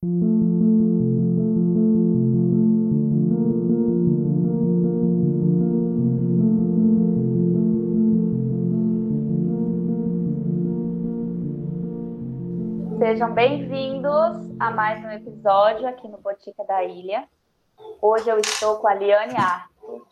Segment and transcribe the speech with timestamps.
[0.00, 0.12] Sejam
[13.32, 14.06] bem-vindos
[14.60, 17.28] a mais um episódio aqui no Botica da Ilha.
[18.00, 20.06] Hoje eu estou com a Liane Arto,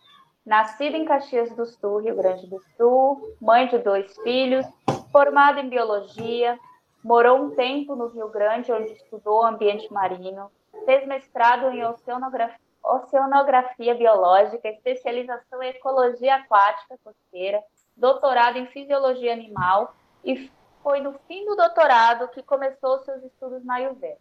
[0.45, 4.67] nascida em Caxias do Sul, Rio Grande do Sul, mãe de dois filhos,
[5.13, 6.59] formada em biologia,
[7.07, 10.51] morou um tempo no Rio Grande, onde estudou ambiente marinho,
[10.85, 17.63] fez mestrado em oceanografia, oceanografia biológica, especialização em ecologia aquática costeira,
[17.97, 20.51] doutorado em fisiologia animal e
[20.83, 24.19] foi no fim do doutorado que começou seus estudos na Ayurveda,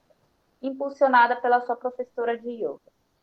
[0.62, 2.80] impulsionada pela sua professora de yoga.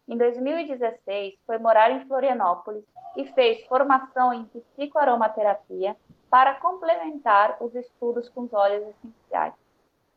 [0.09, 2.84] Em 2016, foi morar em Florianópolis
[3.17, 5.97] e fez formação em psicoaromaterapia
[6.33, 9.53] para complementar os estudos com os óleos essenciais.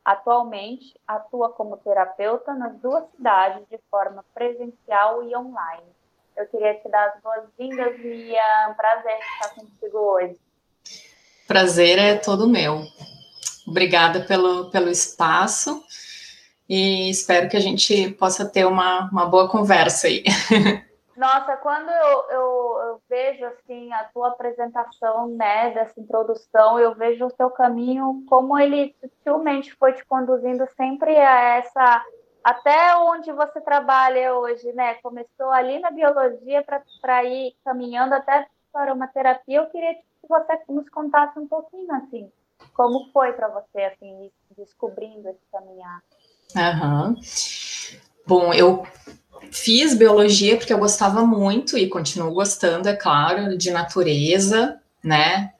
[0.05, 5.83] Atualmente, atua como terapeuta nas duas cidades de forma presencial e online.
[6.37, 8.39] Eu queria te dar as boas-vindas, Lia.
[8.39, 10.39] É prazer estar contigo hoje.
[11.45, 12.81] Prazer é todo meu.
[13.67, 15.83] Obrigada pelo, pelo espaço
[16.69, 20.23] e espero que a gente possa ter uma, uma boa conversa aí.
[21.15, 27.25] Nossa, quando eu, eu, eu, vejo assim a tua apresentação, né, dessa introdução, eu vejo
[27.25, 32.05] o teu caminho, como ele sutilmente foi te conduzindo sempre a essa
[32.43, 34.95] até onde você trabalha hoje, né?
[34.95, 36.63] Começou ali na biologia
[37.01, 39.57] para ir caminhando até para uma terapia.
[39.57, 42.31] Eu queria que você nos contasse um pouquinho assim
[42.73, 46.01] como foi para você, assim, descobrindo esse caminhar?
[46.55, 47.15] Uhum.
[48.27, 48.85] Bom, eu
[49.55, 55.51] fiz biologia porque eu gostava muito e continuo gostando, é claro, de natureza, né?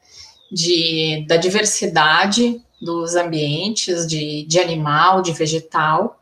[0.52, 6.20] De, da diversidade dos ambientes, de, de animal, de vegetal.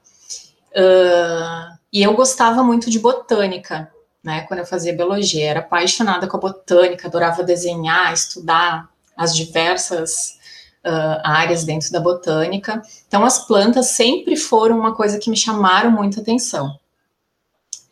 [0.70, 3.90] Uh, e eu gostava muito de botânica,
[4.22, 4.42] né?
[4.42, 10.38] Quando eu fazia biologia, era apaixonada com a botânica, adorava desenhar, estudar as diversas
[10.86, 12.80] uh, áreas dentro da botânica.
[13.08, 16.78] Então, as plantas sempre foram uma coisa que me chamaram muita atenção.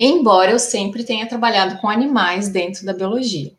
[0.04, 3.52] Embora eu sempre tenha trabalhado com animais dentro da biologia.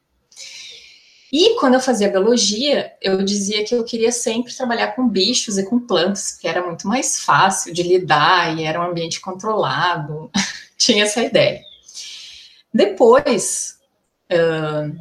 [1.31, 5.63] E quando eu fazia biologia, eu dizia que eu queria sempre trabalhar com bichos e
[5.63, 10.29] com plantas, porque era muito mais fácil de lidar e era um ambiente controlado.
[10.77, 11.61] Tinha essa ideia.
[12.73, 13.79] Depois,
[14.29, 14.99] uh,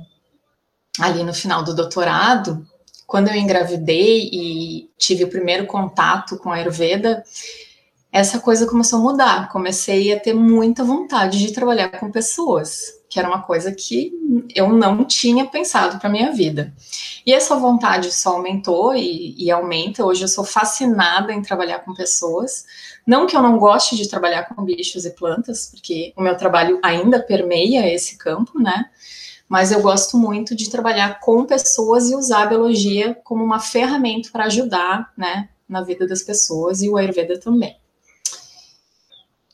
[1.01, 2.65] ali no final do doutorado,
[3.05, 7.25] quando eu engravidei e tive o primeiro contato com a Ayurveda,
[8.13, 9.49] essa coisa começou a mudar.
[9.49, 14.13] Comecei a ter muita vontade de trabalhar com pessoas, que era uma coisa que
[14.55, 16.75] eu não tinha pensado para minha vida.
[17.25, 20.05] E essa vontade só aumentou e, e, aumenta.
[20.05, 22.67] Hoje eu sou fascinada em trabalhar com pessoas.
[23.07, 26.79] Não que eu não goste de trabalhar com bichos e plantas, porque o meu trabalho
[26.83, 28.91] ainda permeia esse campo, né?
[29.49, 34.31] mas eu gosto muito de trabalhar com pessoas e usar a biologia como uma ferramenta
[34.33, 37.82] para ajudar, né, na vida das pessoas e o Ayurveda também.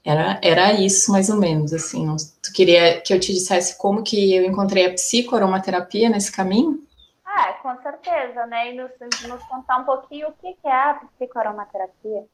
[0.04, 2.06] Era, era isso, mais ou menos, assim.
[2.42, 6.82] Tu queria que eu te dissesse como que eu encontrei a psicoaromaterapia nesse caminho?
[7.24, 8.72] Ah, com certeza, né?
[8.72, 8.90] E nos,
[9.28, 12.24] nos contar um pouquinho o que é a psicoaromaterapia.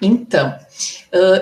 [0.00, 0.58] Então,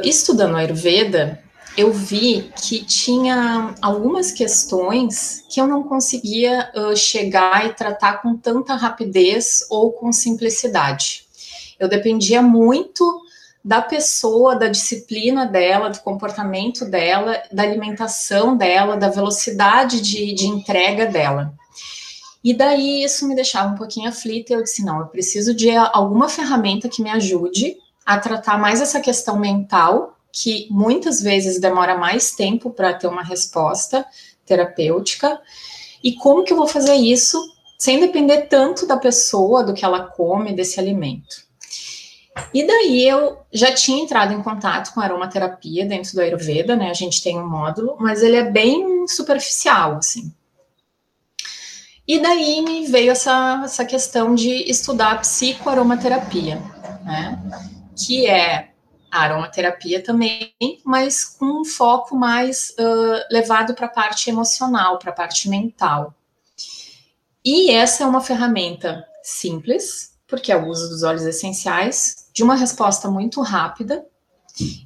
[0.03, 1.43] estudando Ayurveda,
[1.77, 8.75] eu vi que tinha algumas questões que eu não conseguia chegar e tratar com tanta
[8.75, 11.25] rapidez ou com simplicidade.
[11.79, 13.23] Eu dependia muito
[13.63, 20.47] da pessoa, da disciplina dela, do comportamento dela, da alimentação dela, da velocidade de, de
[20.47, 21.53] entrega dela.
[22.43, 24.55] E daí isso me deixava um pouquinho aflita.
[24.55, 29.01] Eu disse: não, eu preciso de alguma ferramenta que me ajude a tratar mais essa
[29.01, 34.07] questão mental que muitas vezes demora mais tempo para ter uma resposta
[34.47, 35.41] terapêutica.
[36.03, 37.39] E como que eu vou fazer isso
[37.79, 41.50] sem depender tanto da pessoa, do que ela come, desse alimento?
[42.53, 46.91] E daí eu já tinha entrado em contato com aromaterapia dentro do Ayurveda, né?
[46.91, 50.33] A gente tem um módulo, mas ele é bem superficial, assim.
[52.07, 56.57] E daí me veio essa, essa questão de estudar psicoaromaterapia,
[57.05, 57.41] né?
[57.97, 58.71] Que é
[59.11, 60.53] a aromaterapia também,
[60.85, 66.15] mas com um foco mais uh, levado para a parte emocional, para a parte mental.
[67.45, 72.55] E essa é uma ferramenta simples, porque é o uso dos óleos essenciais, de uma
[72.55, 74.03] resposta muito rápida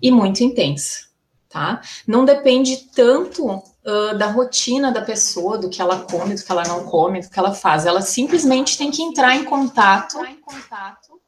[0.02, 1.06] e muito intensa,
[1.48, 1.80] tá?
[2.04, 6.64] Não depende tanto uh, da rotina da pessoa, do que ela come, do que ela
[6.66, 7.86] não come, do que ela faz.
[7.86, 11.20] Ela simplesmente tem que entrar em contato, entrar em contato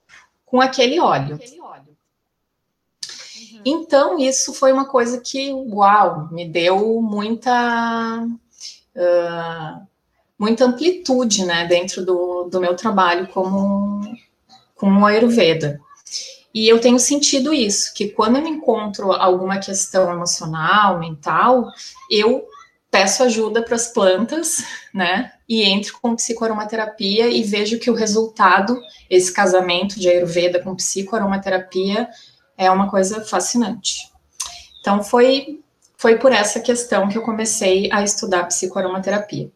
[0.45, 1.37] com aquele óleo.
[1.37, 1.97] Aquele óleo.
[3.53, 3.63] Uhum.
[3.65, 8.27] Então, isso foi uma coisa que, uau, me deu muita,
[8.97, 9.87] uh,
[10.37, 14.01] muita amplitude, né, dentro do, do meu trabalho como,
[14.75, 15.86] como Ayurveda.
[16.57, 21.69] E eu tenho sentido isso, que quando eu me encontro alguma questão emocional, mental,
[22.11, 22.47] eu
[22.91, 24.65] peço ajuda para as plantas,
[24.95, 25.33] né?
[25.47, 28.81] E entro com psicoaromaterapia e vejo que o resultado,
[29.11, 32.09] esse casamento de Ayurveda com psicoaromaterapia,
[32.57, 34.11] é uma coisa fascinante.
[34.81, 35.61] Então foi
[35.99, 39.51] foi por essa questão que eu comecei a estudar psicoaromaterapia.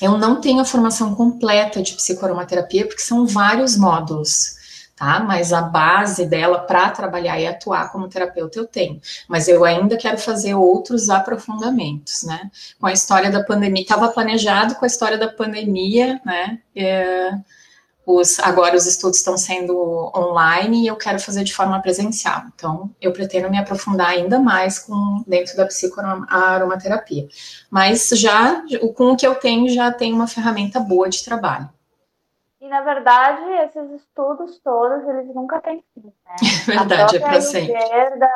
[0.00, 4.57] Eu não tenho a formação completa de psicoaromaterapia porque são vários módulos
[4.98, 5.20] tá?
[5.20, 9.00] Mas a base dela para trabalhar e atuar como terapeuta eu tenho.
[9.28, 12.50] Mas eu ainda quero fazer outros aprofundamentos, né?
[12.80, 16.58] Com a história da pandemia, estava planejado com a história da pandemia, né?
[16.74, 17.32] É,
[18.04, 22.42] os, agora os estudos estão sendo online e eu quero fazer de forma presencial.
[22.54, 27.28] Então, eu pretendo me aprofundar ainda mais com dentro da psicoaromaterapia.
[27.70, 28.64] Mas já
[28.96, 31.68] com o que eu tenho, já tem uma ferramenta boa de trabalho.
[32.68, 36.36] E, na verdade, esses estudos todos, eles nunca têm fim, né?
[36.66, 37.72] Verdade, é para sempre.
[37.72, 38.28] Esquerda,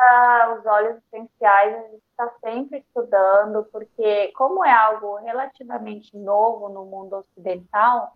[0.57, 6.83] os óleos essenciais, a gente está sempre estudando, porque como é algo relativamente novo no
[6.83, 8.13] mundo ocidental,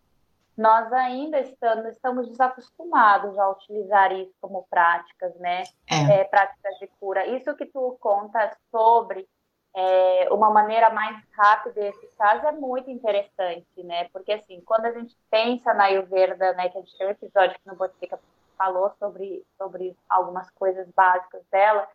[0.57, 5.65] nós ainda estamos, estamos desacostumados a utilizar isso como práticas, né?
[5.87, 6.21] É.
[6.21, 7.27] É, práticas de cura.
[7.27, 9.27] Isso que tu conta sobre
[9.75, 14.09] é, uma maneira mais rápida e eficaz é muito interessante, né?
[14.09, 17.55] Porque, assim, quando a gente pensa na Ayurveda, né, que a gente tem um episódio
[17.59, 18.19] que no Botica
[18.57, 21.87] falou sobre, sobre algumas coisas básicas dela,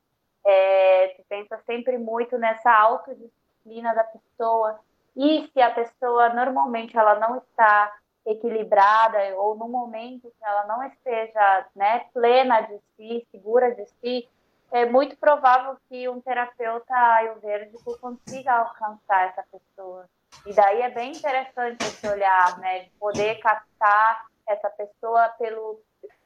[0.45, 4.79] é, tu pensa sempre muito nessa autodisciplina da pessoa,
[5.17, 7.93] e se a pessoa, normalmente, ela não está
[8.25, 14.29] equilibrada, ou no momento que ela não esteja né, plena de si, segura de si,
[14.73, 20.07] é muito provável que um terapeuta ayurvédico consiga alcançar essa pessoa.
[20.47, 25.79] E daí é bem interessante esse olhar, né, de poder captar essa pessoa pelo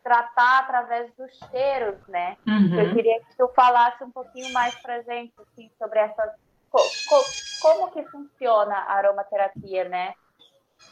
[0.03, 2.37] tratar através dos cheiros, né?
[2.47, 2.79] Uhum.
[2.79, 6.35] Eu queria que tu falasse um pouquinho mais pra gente assim sobre essa
[6.71, 6.79] co,
[7.09, 7.25] co,
[7.61, 10.15] como que funciona a aromaterapia, né?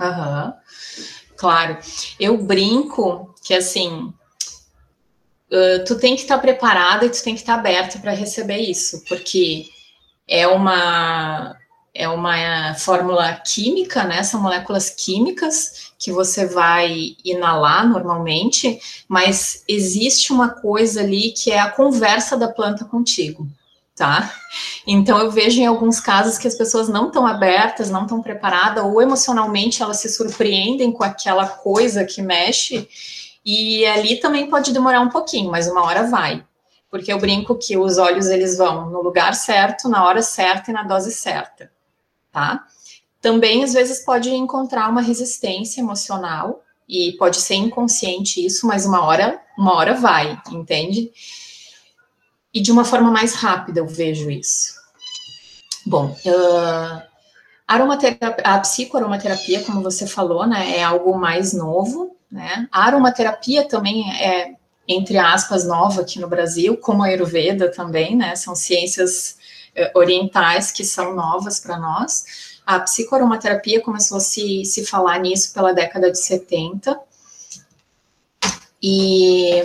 [0.00, 0.47] Aham.
[0.47, 1.05] Uhum.
[1.37, 1.79] Claro.
[2.19, 4.12] Eu brinco que assim,
[5.55, 8.12] uh, tu tem que estar tá preparada e tu tem que estar tá aberta para
[8.12, 9.69] receber isso, porque
[10.29, 11.56] é uma
[11.97, 14.25] é uma fórmula química, né?
[14.25, 21.61] São moléculas químicas que você vai inalar normalmente, mas existe uma coisa ali que é
[21.61, 23.47] a conversa da planta contigo,
[23.95, 24.35] tá?
[24.85, 28.83] Então eu vejo em alguns casos que as pessoas não estão abertas, não estão preparadas,
[28.83, 32.89] ou emocionalmente elas se surpreendem com aquela coisa que mexe
[33.44, 36.44] e ali também pode demorar um pouquinho, mas uma hora vai.
[36.91, 40.75] Porque eu brinco que os olhos eles vão no lugar certo, na hora certa e
[40.75, 41.70] na dose certa,
[42.32, 42.64] tá?
[43.20, 49.05] Também às vezes pode encontrar uma resistência emocional e pode ser inconsciente isso, mas uma
[49.05, 51.11] hora, uma hora vai, entende?
[52.52, 54.75] E de uma forma mais rápida eu vejo isso.
[55.85, 57.02] Bom, uh,
[57.67, 62.69] aromaterapia, a psicoaromaterapia, como você falou, né, é algo mais novo, né?
[62.73, 64.57] A aromaterapia também é,
[64.89, 68.35] entre aspas, nova aqui no Brasil, como a Ayurveda também, né?
[68.35, 69.38] São ciências
[69.73, 72.59] eh, orientais que são novas para nós.
[72.67, 76.99] A psicoaromaterapia começou a se, se falar nisso pela década de 70.
[78.83, 79.62] E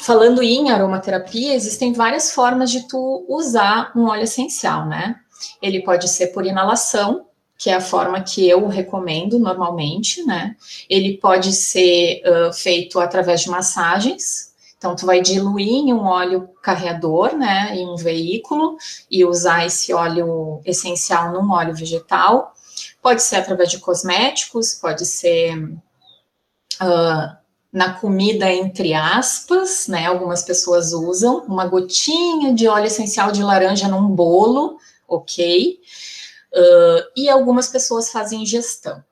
[0.00, 5.16] falando em aromaterapia, existem várias formas de tu usar um óleo essencial, né?
[5.60, 7.26] Ele pode ser por inalação,
[7.60, 10.56] que é a forma que eu recomendo normalmente, né?
[10.88, 14.54] Ele pode ser uh, feito através de massagens.
[14.78, 18.78] Então, tu vai diluir em um óleo carreador, né, em um veículo,
[19.10, 22.54] e usar esse óleo essencial num óleo vegetal.
[23.02, 25.54] Pode ser através de cosméticos, pode ser
[26.80, 27.36] uh,
[27.70, 30.06] na comida, entre aspas, né?
[30.06, 35.78] Algumas pessoas usam uma gotinha de óleo essencial de laranja num bolo, ok?
[36.52, 39.02] Uh, e algumas pessoas fazem ingestão.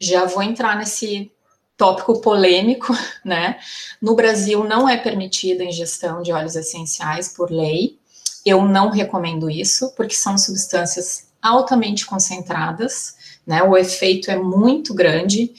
[0.00, 1.30] Já vou entrar nesse
[1.76, 2.92] tópico polêmico,
[3.24, 3.58] né?
[4.00, 7.98] No Brasil não é permitida a ingestão de óleos essenciais por lei.
[8.44, 13.62] Eu não recomendo isso, porque são substâncias altamente concentradas, né?
[13.62, 15.52] O efeito é muito grande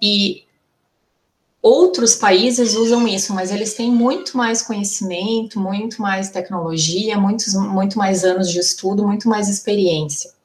[0.00, 0.44] e
[1.60, 7.98] outros países usam isso, mas eles têm muito mais conhecimento, muito mais tecnologia, muitos, muito
[7.98, 10.35] mais anos de estudo, muito mais experiência.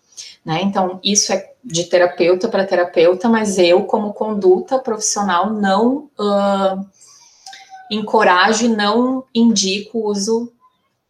[0.46, 0.62] Né?
[0.64, 6.90] Então, isso é de terapeuta para terapeuta, mas eu, como conduta profissional, não uh,
[7.92, 10.52] encorajo e não indico o uso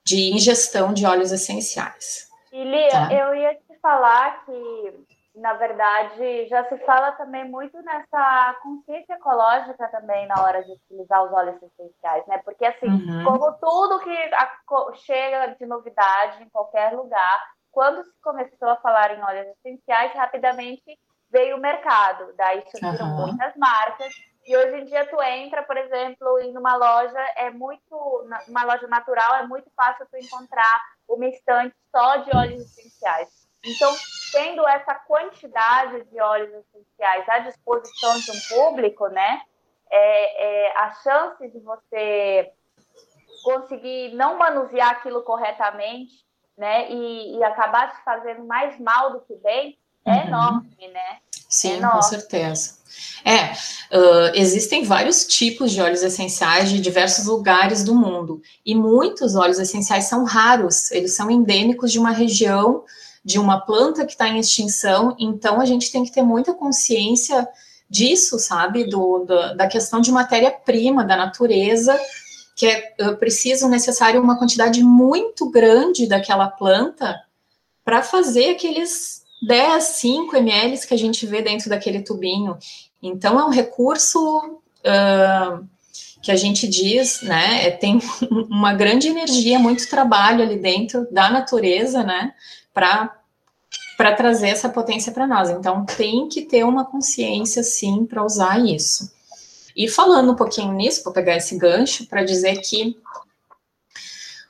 [0.04, 2.30] de ingestão de óleos essenciais.
[2.52, 3.14] E Lia, tá?
[3.14, 9.88] eu ia te falar que, na verdade, já se fala também muito nessa consciência ecológica
[9.88, 12.40] também na hora de utilizar os óleos essenciais, né?
[12.44, 13.24] Porque, assim, uhum.
[13.24, 14.30] como tudo que
[15.06, 17.42] chega de novidade em qualquer lugar,
[17.72, 21.00] quando se começou a falar em óleos essenciais, rapidamente
[21.30, 22.34] veio o mercado.
[22.36, 23.28] Daí surgiram uhum.
[23.28, 24.14] muitas marcas
[24.46, 28.88] e hoje em dia tu entra, por exemplo, em uma loja, é muito, uma loja
[28.88, 33.30] natural, é muito fácil tu encontrar uma estante só de óleos essenciais.
[33.64, 33.94] Então,
[34.32, 39.42] tendo essa quantidade de óleos essenciais à disposição de um público, né,
[39.92, 42.52] é, é, a chance de você
[43.44, 46.26] conseguir não manusear aquilo corretamente,
[46.62, 50.28] né, e, e acabar se fazendo mais mal do que bem, é uhum.
[50.28, 51.18] enorme, né?
[51.50, 51.96] Sim, é enorme.
[51.96, 52.78] com certeza.
[53.26, 53.54] É,
[53.98, 59.58] uh, existem vários tipos de óleos essenciais de diversos lugares do mundo, e muitos óleos
[59.58, 62.84] essenciais são raros, eles são endêmicos de uma região,
[63.26, 67.48] de uma planta que está em extinção, então a gente tem que ter muita consciência
[67.90, 72.00] disso, sabe, do, do da questão de matéria-prima, da natureza,
[72.56, 77.20] que é uh, preciso, necessário uma quantidade muito grande daquela planta
[77.84, 82.58] para fazer aqueles 10, 5 ml que a gente vê dentro daquele tubinho.
[83.02, 85.68] Então, é um recurso uh,
[86.22, 88.00] que a gente diz, né, é, tem
[88.50, 92.34] uma grande energia, muito trabalho ali dentro da natureza, né,
[92.74, 93.18] para
[93.98, 95.52] para trazer essa potência para nós.
[95.52, 99.12] Então, tem que ter uma consciência, sim, para usar isso.
[99.76, 102.98] E falando um pouquinho nisso, vou pegar esse gancho para dizer que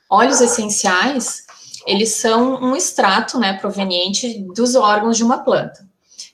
[0.08, 1.44] óleos essenciais,
[1.86, 5.86] eles são um extrato, né, proveniente dos órgãos de uma planta.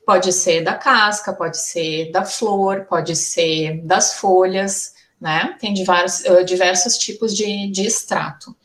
[0.05, 5.57] Pode ser da casca, pode ser da flor, pode ser das folhas, né?
[5.61, 8.57] Tem diversos, diversos tipos de, de extrato.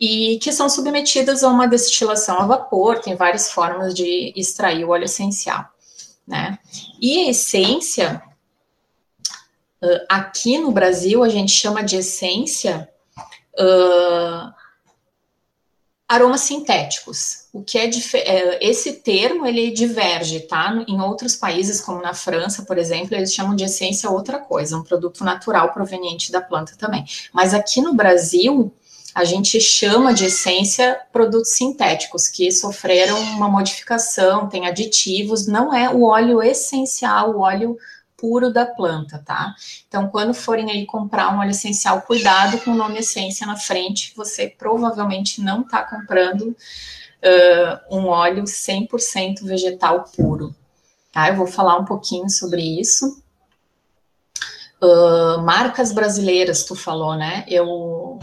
[0.00, 4.90] E que são submetidas a uma destilação a vapor, tem várias formas de extrair o
[4.90, 5.64] óleo essencial,
[6.26, 6.58] né?
[7.00, 8.22] E a essência,
[9.82, 12.88] uh, aqui no Brasil, a gente chama de essência
[13.58, 14.52] uh,
[16.08, 17.46] aromas sintéticos.
[17.52, 20.84] O que é, é, esse termo ele diverge, tá?
[20.86, 24.82] Em outros países, como na França, por exemplo, eles chamam de essência outra coisa, um
[24.82, 27.04] produto natural proveniente da planta também.
[27.32, 28.72] Mas aqui no Brasil,
[29.14, 35.90] a gente chama de essência produtos sintéticos que sofreram uma modificação, tem aditivos, não é
[35.90, 37.76] o óleo essencial, o óleo
[38.22, 39.52] puro da planta, tá?
[39.88, 44.12] Então, quando forem aí comprar um óleo essencial, cuidado com o nome essência na frente,
[44.16, 46.42] você provavelmente não está comprando
[47.22, 50.54] uh, um óleo 100% vegetal puro,
[51.10, 51.30] tá?
[51.30, 53.20] Eu vou falar um pouquinho sobre isso.
[54.80, 57.44] Uh, marcas brasileiras, tu falou, né?
[57.48, 58.20] Eu,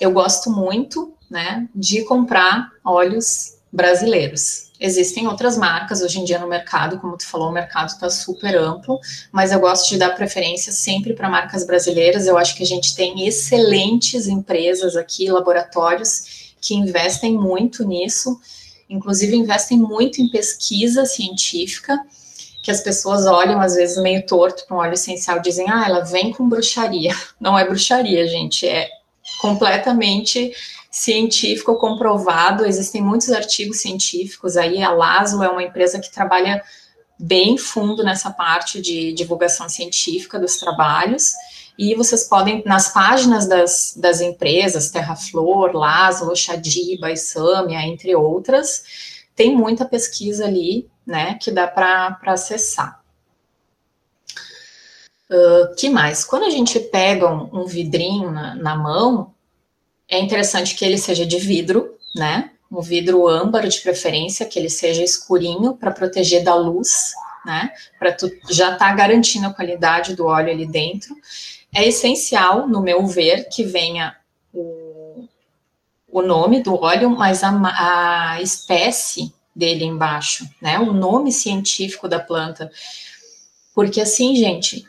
[0.00, 4.72] eu gosto muito, né, de comprar óleos brasileiros.
[4.80, 8.56] Existem outras marcas hoje em dia no mercado, como tu falou, o mercado está super
[8.56, 8.98] amplo,
[9.30, 12.26] mas eu gosto de dar preferência sempre para marcas brasileiras.
[12.26, 18.40] Eu acho que a gente tem excelentes empresas aqui, laboratórios, que investem muito nisso,
[18.88, 21.98] inclusive investem muito em pesquisa científica,
[22.62, 26.00] que as pessoas olham às vezes meio torto para um óleo essencial, dizem, ah, ela
[26.00, 27.14] vem com bruxaria.
[27.38, 28.88] Não é bruxaria, gente, é
[29.40, 30.52] completamente
[30.96, 36.64] científico comprovado, existem muitos artigos científicos aí, a LASO é uma empresa que trabalha
[37.18, 41.34] bem fundo nessa parte de divulgação científica dos trabalhos,
[41.78, 49.54] e vocês podem, nas páginas das, das empresas, Terraflor, Laslo, Xadiba, Isamia, entre outras, tem
[49.54, 53.02] muita pesquisa ali, né, que dá para acessar.
[55.30, 56.24] Uh, que mais?
[56.24, 59.35] Quando a gente pega um, um vidrinho na, na mão,
[60.08, 62.50] é interessante que ele seja de vidro, né?
[62.70, 67.12] Um vidro âmbar de preferência, que ele seja escurinho para proteger da luz,
[67.44, 67.70] né?
[67.98, 71.14] Para tu já estar tá garantindo a qualidade do óleo ali dentro.
[71.74, 74.16] É essencial, no meu ver, que venha
[74.52, 75.28] o,
[76.08, 80.78] o nome do óleo, mas a, a espécie dele embaixo, né?
[80.78, 82.70] O nome científico da planta.
[83.74, 84.86] Porque assim, gente,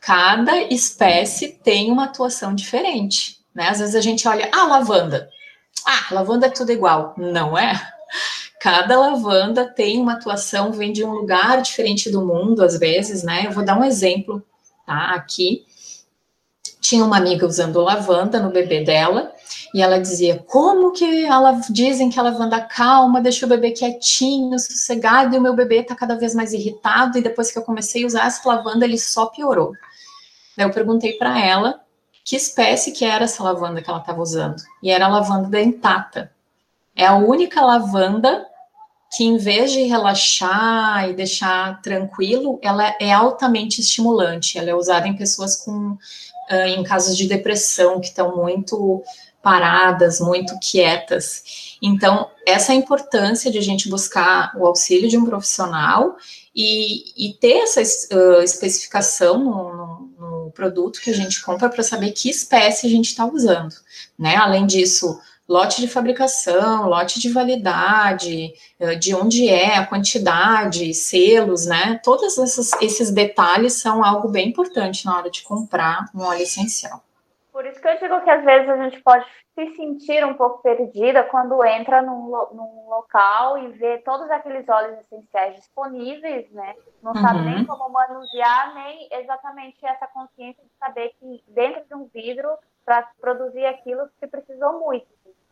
[0.00, 3.33] cada espécie tem uma atuação diferente.
[3.54, 3.68] Né?
[3.68, 5.28] Às vezes a gente olha, ah, lavanda.
[5.86, 7.14] Ah, lavanda é tudo igual.
[7.16, 7.80] Não é?
[8.60, 13.46] Cada lavanda tem uma atuação, vem de um lugar diferente do mundo, às vezes, né?
[13.46, 14.42] Eu vou dar um exemplo,
[14.86, 15.10] tá?
[15.10, 15.66] Aqui.
[16.80, 19.32] Tinha uma amiga usando lavanda no bebê dela,
[19.74, 24.58] e ela dizia: Como que ela dizem que a lavanda calma, deixa o bebê quietinho,
[24.58, 28.04] sossegado, e o meu bebê tá cada vez mais irritado, e depois que eu comecei
[28.04, 29.72] a usar essa lavanda, ele só piorou.
[30.56, 31.83] Daí eu perguntei para ela
[32.24, 34.56] que espécie que era essa lavanda que ela estava usando.
[34.82, 36.32] E era a lavanda dentata.
[36.96, 38.46] É a única lavanda
[39.14, 44.58] que, em vez de relaxar e deixar tranquilo, ela é altamente estimulante.
[44.58, 45.92] Ela é usada em pessoas com,
[46.50, 49.04] uh, em casos de depressão, que estão muito
[49.42, 51.76] paradas, muito quietas.
[51.82, 56.16] Então, essa é a importância de a gente buscar o auxílio de um profissional
[56.56, 59.83] e, e ter essa uh, especificação no, no,
[60.54, 63.74] produto que a gente compra para saber que espécie a gente está usando,
[64.18, 64.36] né?
[64.36, 71.66] Além disso, lote de fabricação, lote de validade, uh, de onde é, a quantidade, selos,
[71.66, 72.00] né?
[72.02, 77.04] Todos esses, esses detalhes são algo bem importante na hora de comprar um óleo essencial.
[77.64, 80.60] Por isso que eu digo que às vezes a gente pode se sentir um pouco
[80.60, 86.74] perdida quando entra num, num local e vê todos aqueles óleos essenciais disponíveis, né?
[87.02, 87.22] Não uhum.
[87.22, 92.50] sabe nem como manusear, nem exatamente essa consciência de saber que dentro de um vidro,
[92.84, 95.08] para produzir aquilo, se precisou muito,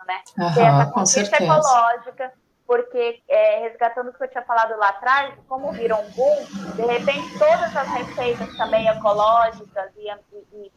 [0.07, 0.21] né?
[0.39, 2.31] Uhum, Ter essa consciência ecológica,
[2.67, 6.45] porque é, resgatando o que eu tinha falado lá atrás, como viram um boom,
[6.77, 10.11] de repente todas as receitas também ecológicas e,
[10.53, 10.73] e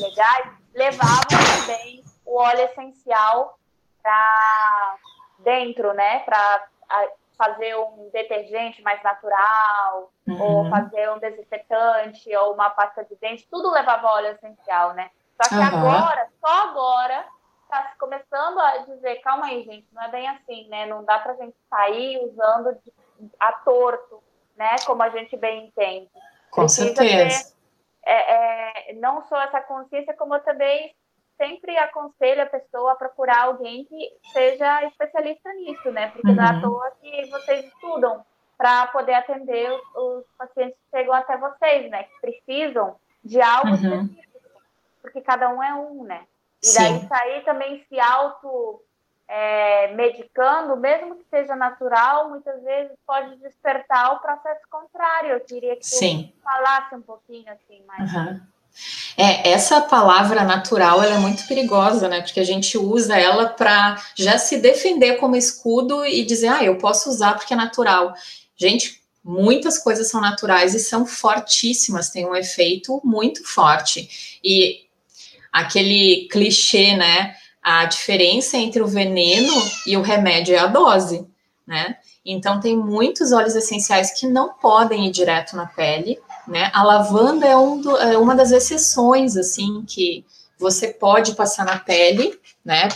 [0.00, 3.58] legais levavam também o óleo essencial
[4.02, 4.96] para
[5.40, 6.20] dentro, né?
[6.20, 6.68] Para
[7.36, 10.42] fazer um detergente mais natural, uhum.
[10.42, 15.10] ou fazer um desinfetante, ou uma pasta de dente, tudo levava óleo essencial, né?
[15.40, 15.62] Só que uhum.
[15.62, 17.24] agora, só agora,
[17.62, 20.86] está começando a dizer, calma aí, gente, não é bem assim, né?
[20.86, 22.76] Não dá para a gente sair usando
[23.38, 24.22] a torto,
[24.56, 24.76] né?
[24.84, 26.10] Como a gente bem entende.
[26.50, 27.56] Com Precisa certeza.
[28.04, 30.94] É, é, não só essa consciência, como eu também
[31.36, 36.10] sempre aconselho a pessoa a procurar alguém que seja especialista nisso, né?
[36.10, 36.34] Porque uhum.
[36.34, 36.60] não é à uhum.
[36.62, 38.24] toa que vocês estudam
[38.56, 42.02] para poder atender os, os, pacientes que chegam até vocês, né?
[42.04, 43.74] Que precisam de algo uhum.
[43.74, 44.62] específico,
[45.00, 46.26] porque cada um é um, né?
[46.62, 48.82] E daí sair também se auto
[49.28, 55.32] é, medicando, mesmo que seja natural, muitas vezes pode despertar o processo contrário.
[55.32, 56.32] Eu queria que Sim.
[56.32, 58.12] você falasse um pouquinho assim mais.
[58.12, 58.40] Uhum.
[59.16, 62.22] É, essa palavra natural ela é muito perigosa, né?
[62.22, 66.78] Porque a gente usa ela para já se defender como escudo e dizer, ah, eu
[66.78, 68.14] posso usar porque é natural.
[68.56, 74.40] Gente, muitas coisas são naturais e são fortíssimas, tem um efeito muito forte.
[74.42, 74.86] E
[75.52, 77.34] aquele clichê, né?
[77.62, 79.52] A diferença entre o veneno
[79.86, 81.26] e o remédio é a dose,
[81.66, 81.96] né?
[82.24, 86.70] Então, tem muitos óleos essenciais que não podem ir direto na pele, né?
[86.74, 90.24] A lavanda é, um do, é uma das exceções, assim, que
[90.58, 92.88] você pode passar na pele, né?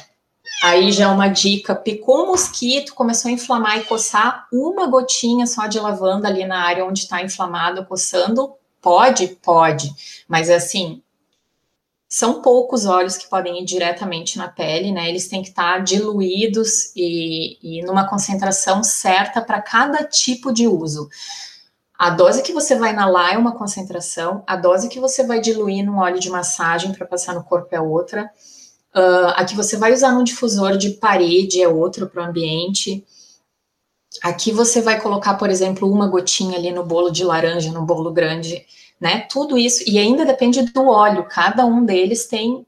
[0.62, 5.46] Aí já é uma dica: picou um mosquito, começou a inflamar e coçar, uma gotinha
[5.46, 9.28] só de lavanda ali na área onde está inflamado, coçando, pode?
[9.42, 9.92] Pode,
[10.28, 11.02] mas assim,
[12.12, 15.08] são poucos óleos que podem ir diretamente na pele, né?
[15.08, 21.08] Eles têm que estar diluídos e, e numa concentração certa para cada tipo de uso.
[21.98, 25.86] A dose que você vai inalar é uma concentração, a dose que você vai diluir
[25.86, 28.30] num óleo de massagem para passar no corpo é outra.
[28.94, 33.06] Uh, a que você vai usar num difusor de parede é outra para o ambiente.
[34.22, 38.12] Aqui você vai colocar, por exemplo, uma gotinha ali no bolo de laranja, no bolo
[38.12, 38.66] grande
[39.02, 39.26] né?
[39.28, 42.64] Tudo isso, e ainda depende do óleo, cada um deles tem,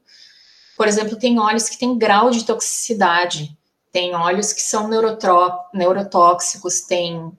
[0.75, 3.57] por exemplo, tem óleos que têm grau de toxicidade,
[3.89, 4.89] tem óleos que são
[5.73, 7.31] neurotóxicos, tem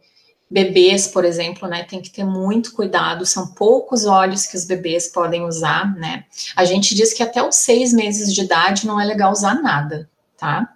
[0.50, 5.08] bebês, por exemplo, né, tem que ter muito cuidado, são poucos óleos que os bebês
[5.08, 6.24] podem usar, né,
[6.56, 10.08] a gente diz que até os seis meses de idade não é legal usar nada,
[10.38, 10.72] tá?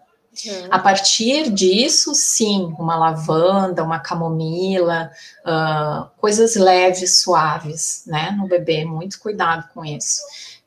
[0.46, 0.68] Uhum.
[0.70, 5.10] A partir disso, sim, uma lavanda, uma camomila,
[5.44, 10.20] uh, coisas leves, suaves, né, no bebê, muito cuidado com isso.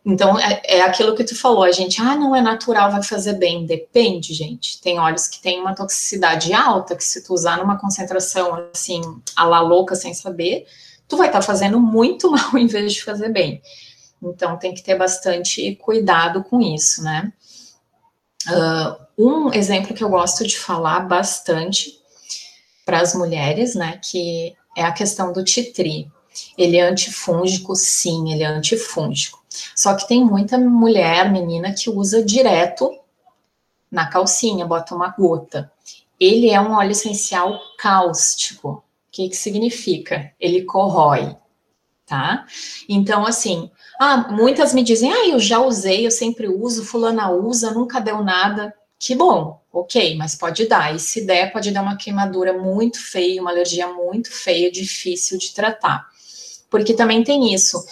[0.05, 3.33] Então, é, é, aquilo que tu falou, a gente, ah, não é natural, vai fazer
[3.33, 3.65] bem.
[3.65, 4.81] Depende, gente.
[4.81, 9.01] Tem óleos que têm uma toxicidade alta, que se tu usar numa concentração, assim,
[9.33, 10.65] a la louca, sem saber,
[11.07, 13.61] tu vai estar tá fazendo muito mal em vez de fazer bem.
[14.21, 17.31] Então, tem que ter bastante cuidado com isso, né?
[18.47, 21.99] Uh, um exemplo que eu gosto de falar bastante
[22.85, 26.11] para as mulheres, né, que é a questão do titri.
[26.57, 29.43] Ele é antifúngico, sim, ele é antifúngico.
[29.75, 32.91] Só que tem muita mulher, menina, que usa direto
[33.91, 35.71] na calcinha, bota uma gota.
[36.19, 38.69] Ele é um óleo essencial cáustico.
[38.69, 40.31] O que, que significa?
[40.39, 41.35] Ele corrói,
[42.13, 42.45] tá?
[42.87, 47.71] Então, assim, ah, muitas me dizem, ah, eu já usei, eu sempre uso, fulana usa,
[47.71, 48.71] nunca deu nada.
[48.99, 50.95] Que bom, ok, mas pode dar.
[50.95, 55.55] E se der, pode dar uma queimadura muito feia, uma alergia muito feia, difícil de
[55.55, 56.07] tratar.
[56.69, 57.83] porque também tem isso.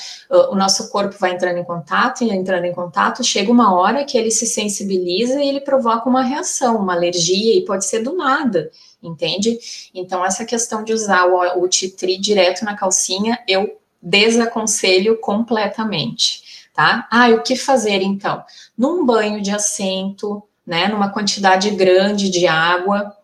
[0.52, 4.18] O nosso corpo vai entrando em contato, e entrando em contato, chega uma hora que
[4.18, 8.72] ele se sensibiliza e ele provoca uma reação, uma alergia, e pode ser do nada,
[9.02, 9.60] entende?
[9.94, 17.08] Então, essa questão de usar o, o titri direto na calcinha, eu desaconselho completamente, tá?
[17.12, 18.44] Ah, o que fazer então?
[18.78, 23.16] Num banho de assento, né, numa quantidade grande de água,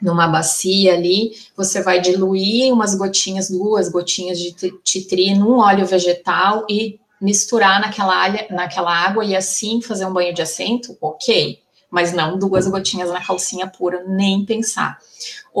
[0.00, 6.64] numa bacia ali, você vai diluir umas gotinhas, duas gotinhas de titri num óleo vegetal
[6.68, 11.58] e misturar naquela, alha, naquela água e assim fazer um banho de assento, ok,
[11.90, 14.98] mas não duas gotinhas na calcinha pura, nem pensar.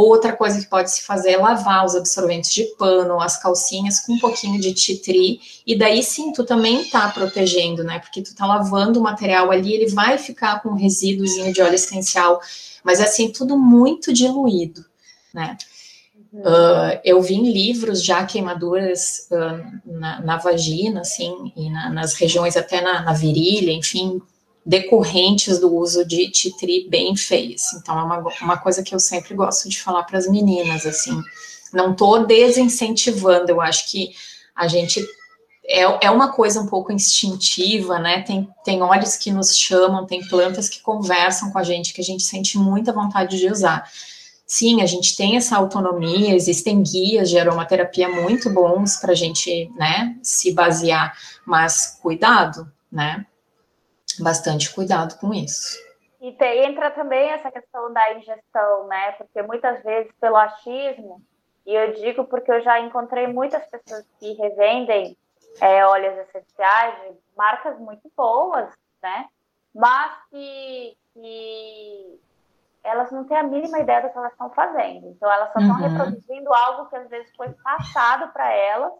[0.00, 4.12] Outra coisa que pode se fazer é lavar os absorventes de pano, as calcinhas com
[4.12, 7.98] um pouquinho de titri, e daí sim tu também tá protegendo, né?
[7.98, 11.74] Porque tu tá lavando o material ali, ele vai ficar com um resíduozinho de óleo
[11.74, 12.40] essencial
[12.88, 14.84] mas assim, tudo muito diluído,
[15.32, 15.58] né?
[16.32, 16.40] Uhum.
[16.40, 22.14] Uh, eu vi em livros já queimaduras uh, na, na, vagina, assim, e na, nas
[22.14, 24.22] regiões até na, na, virilha, enfim,
[24.68, 27.72] decorrentes do uso de titri bem feias.
[27.72, 31.18] Então, é uma, uma coisa que eu sempre gosto de falar para as meninas, assim,
[31.72, 34.10] não estou desincentivando, eu acho que
[34.54, 35.02] a gente
[35.64, 38.20] é, é uma coisa um pouco instintiva, né?
[38.20, 42.04] Tem, tem óleos que nos chamam, tem plantas que conversam com a gente, que a
[42.04, 43.90] gente sente muita vontade de usar.
[44.46, 49.70] Sim, a gente tem essa autonomia, existem guias de aromaterapia muito bons para a gente,
[49.76, 53.24] né, se basear, mas cuidado, né?
[54.20, 55.78] Bastante cuidado com isso.
[56.20, 59.12] E tem, entra também essa questão da ingestão, né?
[59.12, 61.22] Porque muitas vezes, pelo achismo,
[61.64, 65.16] e eu digo porque eu já encontrei muitas pessoas que revendem
[65.60, 69.26] é, óleos essenciais de marcas muito boas, né?
[69.74, 72.20] Mas que, que
[72.82, 75.08] elas não têm a mínima ideia do que elas estão fazendo.
[75.08, 75.88] Então, elas só estão uhum.
[75.88, 78.92] reproduzindo algo que às vezes foi passado para elas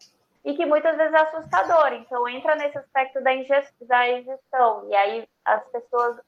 [0.45, 1.93] e que muitas vezes é assustador.
[1.93, 4.89] Então, entra nesse aspecto da, da ingestão.
[4.89, 6.21] E aí as pessoas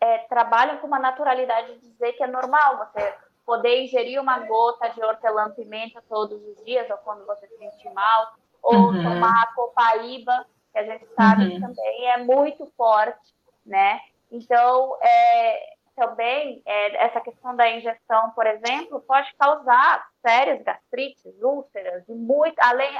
[0.00, 4.88] é, trabalham com uma naturalidade de dizer que é normal você poder ingerir uma gota
[4.88, 9.02] de hortelã-pimenta todos os dias ou quando você se sentir mal ou uhum.
[9.02, 11.60] tomar a copaíba, que a gente sabe uhum.
[11.60, 13.34] também é muito forte,
[13.66, 14.00] né?
[14.30, 22.02] Então, é, também, é, essa questão da ingestão, por exemplo, pode causar sérias gastrites, úlceras,
[22.08, 22.90] e muito, além,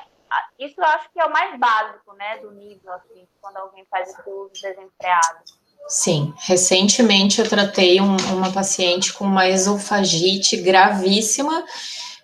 [0.58, 4.10] isso eu acho que é o mais básico, né, do nível, assim, quando alguém faz
[4.10, 5.38] esse uso desenfreado.
[5.88, 11.64] Sim, recentemente eu tratei um, uma paciente com uma esofagite gravíssima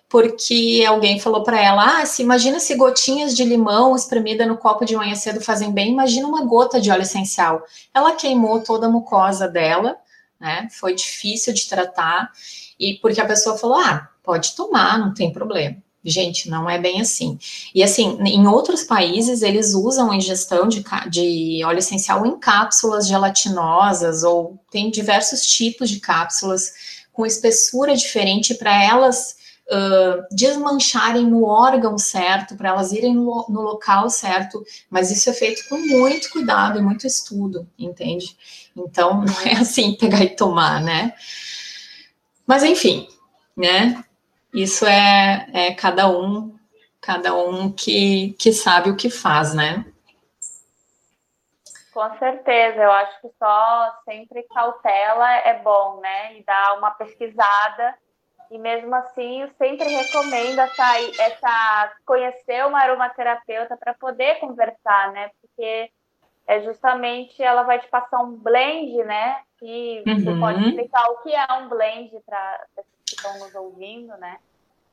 [0.07, 4.85] porque alguém falou para ela: ah, se imagina se gotinhas de limão espremida no copo
[4.85, 7.61] de manhã cedo fazem bem, imagina uma gota de óleo essencial.
[7.93, 9.97] Ela queimou toda a mucosa dela,
[10.39, 10.67] né?
[10.71, 12.31] Foi difícil de tratar,
[12.79, 15.77] e porque a pessoa falou: ah, pode tomar, não tem problema.
[16.03, 17.37] Gente, não é bem assim.
[17.75, 24.23] E assim, em outros países, eles usam ingestão de, de óleo essencial em cápsulas gelatinosas,
[24.23, 26.71] ou tem diversos tipos de cápsulas
[27.11, 29.35] com espessura diferente para elas
[29.69, 35.33] uh, desmancharem no órgão certo, para elas irem no, no, local certo, mas isso é
[35.33, 38.37] feito com muito cuidado e muito estudo, entende?
[38.75, 41.13] Então, não é assim pegar e tomar, né?
[42.45, 43.07] Mas, enfim,
[43.55, 44.03] né?
[44.53, 46.57] Isso é, é cada um,
[47.01, 49.85] cada um que, que sabe o que faz, né?
[51.93, 56.37] Com certeza, eu acho que só sempre cautela é bom, né?
[56.37, 57.95] E dar uma pesquisada
[58.49, 65.29] e mesmo assim, eu sempre recomendo essa, essa conhecer uma aromaterapeuta para poder conversar, né?
[65.41, 65.89] Porque
[66.47, 69.37] é justamente ela vai te passar um blend, né?
[69.61, 70.23] E uhum.
[70.23, 74.15] você pode explicar o que é um blend para as pessoas que estão nos ouvindo,
[74.17, 74.37] né?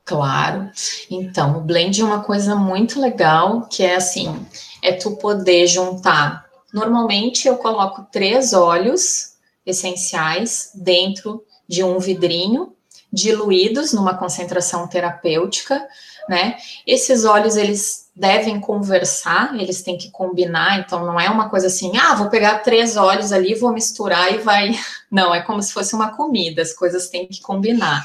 [0.03, 0.69] Claro.
[1.09, 4.45] Então, o blend é uma coisa muito legal, que é assim,
[4.83, 6.45] é tu poder juntar.
[6.73, 12.74] Normalmente eu coloco três óleos essenciais dentro de um vidrinho
[13.15, 15.87] diluídos numa concentração terapêutica,
[16.27, 16.57] né?
[16.85, 21.97] Esses óleos eles devem conversar, eles têm que combinar, então não é uma coisa assim,
[21.97, 24.71] ah, vou pegar três óleos ali, vou misturar e vai.
[25.09, 28.03] Não, é como se fosse uma comida, as coisas têm que combinar.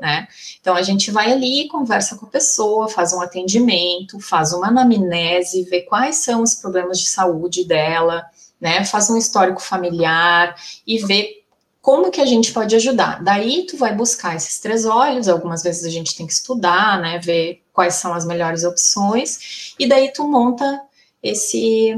[0.00, 0.28] Né?
[0.60, 5.64] Então a gente vai ali, conversa com a pessoa, faz um atendimento, faz uma anamnese,
[5.64, 8.24] vê quais são os problemas de saúde dela,
[8.60, 8.84] né?
[8.84, 10.54] Faz um histórico familiar
[10.86, 11.45] e vê
[11.86, 13.22] como que a gente pode ajudar?
[13.22, 17.20] Daí tu vai buscar esses três olhos, algumas vezes a gente tem que estudar, né,
[17.20, 20.82] ver quais são as melhores opções, e daí tu monta
[21.22, 21.94] esse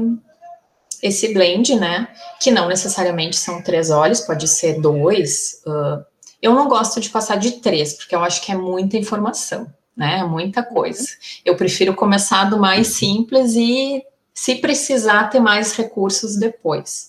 [1.01, 2.07] esse blend, né,
[2.39, 5.59] que não necessariamente são três olhos, pode ser dois.
[5.65, 6.05] Uh,
[6.39, 9.73] eu não gosto de passar de três, porque eu acho que é muita informação.
[9.97, 10.23] né?
[10.23, 11.07] Muita coisa.
[11.43, 14.03] Eu prefiro começar do mais simples e,
[14.35, 17.08] se precisar, ter mais recursos depois.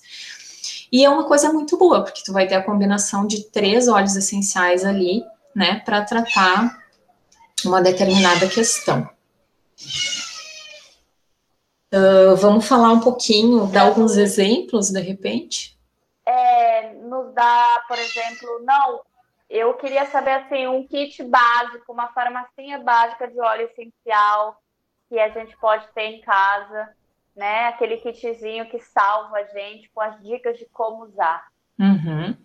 [0.93, 4.17] E é uma coisa muito boa, porque tu vai ter a combinação de três óleos
[4.17, 5.25] essenciais ali,
[5.55, 6.79] né, para tratar
[7.65, 9.09] uma determinada questão.
[11.93, 15.79] Uh, vamos falar um pouquinho, dar alguns exemplos, de repente?
[16.25, 19.01] É, nos dá, por exemplo, não,
[19.49, 24.57] eu queria saber assim, um kit básico, uma farmacinha básica de óleo essencial
[25.09, 26.89] que a gente pode ter em casa,
[27.37, 27.69] né?
[27.69, 31.49] Aquele kitzinho que salva a gente com as dicas de como usar.
[31.79, 32.37] Uhum.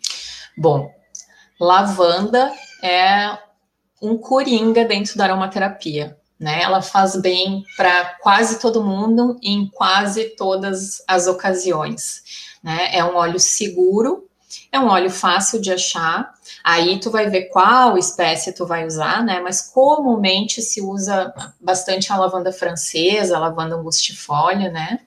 [0.57, 0.93] Bom,
[1.59, 3.37] lavanda é
[4.01, 6.61] um coringa dentro da aromaterapia, né?
[6.61, 12.23] Ela faz bem para quase todo mundo em quase todas as ocasiões,
[12.63, 12.95] né?
[12.95, 14.29] É um óleo seguro,
[14.71, 16.33] é um óleo fácil de achar.
[16.63, 19.39] Aí tu vai ver qual espécie tu vai usar, né?
[19.39, 24.99] Mas comumente se usa bastante a lavanda francesa, a lavanda angustifolia, né?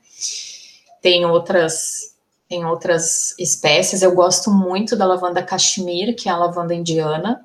[1.02, 2.16] Tem outras
[2.48, 4.00] tem outras espécies.
[4.00, 7.44] Eu gosto muito da lavanda cachemir, que é a lavanda indiana.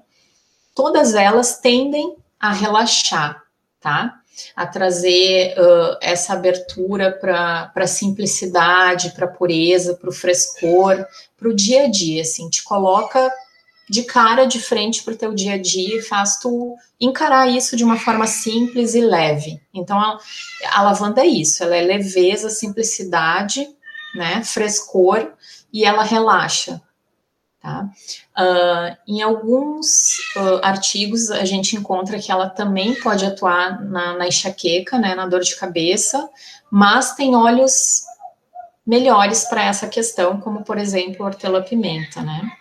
[0.74, 3.44] Todas elas tendem a relaxar,
[3.82, 4.23] tá?
[4.56, 11.06] A trazer uh, essa abertura para a simplicidade, para a pureza, para o frescor,
[11.38, 13.32] para o dia a dia, assim, te coloca
[13.90, 17.76] de cara de frente para o teu dia a dia e faz tu encarar isso
[17.76, 19.62] de uma forma simples e leve.
[19.74, 20.18] Então, a,
[20.72, 23.68] a lavanda é isso, ela é leveza, simplicidade,
[24.16, 25.32] né, frescor,
[25.72, 26.82] e ela relaxa,
[27.60, 27.90] tá?
[28.36, 34.28] Uh, em alguns uh, artigos, a gente encontra que ela também pode atuar na, na
[34.28, 36.28] enxaqueca, né, na dor de cabeça,
[36.72, 38.02] mas tem óleos
[38.86, 42.52] melhores para essa questão, como por exemplo hortelã-pimenta, né?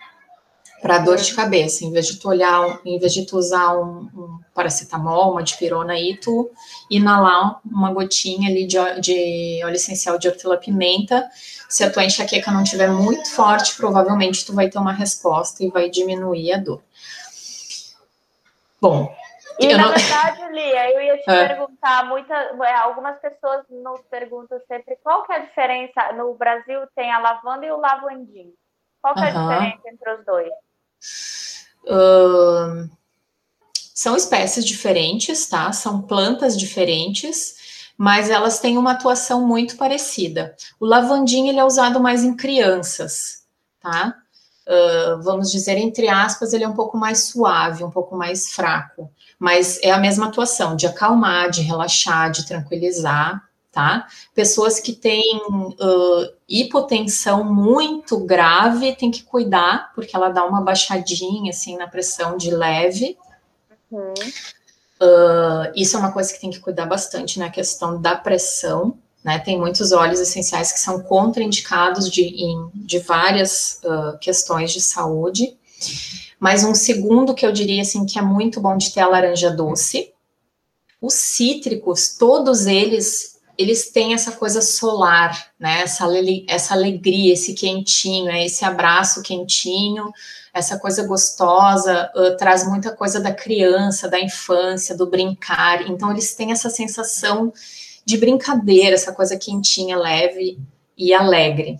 [0.83, 4.01] Para dor de cabeça, em vez de tu olhar, em vez de tu usar um,
[4.13, 6.51] um paracetamol, uma dipirona aí, tu
[6.91, 11.29] inalar uma gotinha ali de, de óleo essencial de hortelã-pimenta.
[11.69, 15.69] Se a tua enxaqueca não estiver muito forte, provavelmente tu vai ter uma resposta e
[15.69, 16.83] vai diminuir a dor.
[18.81, 19.15] Bom,
[19.59, 19.93] e eu na não...
[19.93, 21.47] verdade, Lia, eu ia te é.
[21.47, 26.11] perguntar, muita, é, algumas pessoas nos perguntam sempre qual que é a diferença.
[26.13, 28.53] No Brasil tem a lavanda e o lavandim.
[29.01, 30.49] Qual que é a diferença entre os dois?
[33.93, 35.71] São espécies diferentes, tá?
[35.71, 40.55] São plantas diferentes, mas elas têm uma atuação muito parecida.
[40.79, 43.43] O lavandim ele é usado mais em crianças,
[43.79, 44.15] tá?
[44.65, 49.11] Uh, vamos dizer, entre aspas, ele é um pouco mais suave, um pouco mais fraco
[49.43, 54.07] mas é a mesma atuação de acalmar, de relaxar, de tranquilizar, tá?
[54.35, 61.49] Pessoas que têm uh, hipotensão muito grave tem que cuidar, porque ela dá uma baixadinha
[61.49, 63.17] assim na pressão de leve.
[63.91, 64.13] Uhum.
[65.01, 68.97] Uh, isso é uma coisa que tem que cuidar bastante na questão da pressão.
[69.23, 74.81] Né, tem muitos óleos essenciais que são contraindicados de, em, de várias uh, questões de
[74.81, 75.57] saúde.
[76.37, 79.49] Mas um segundo que eu diria assim que é muito bom de ter a laranja
[79.49, 80.11] doce.
[81.01, 85.81] Os cítricos, todos eles, eles têm essa coisa solar, né?
[85.81, 86.05] Essa,
[86.47, 90.11] essa alegria, esse quentinho, é esse abraço quentinho,
[90.53, 95.87] essa coisa gostosa, uh, traz muita coisa da criança, da infância, do brincar.
[95.89, 97.53] Então eles têm essa sensação
[98.05, 100.59] de brincadeira, essa coisa quentinha, leve
[100.97, 101.79] e alegre.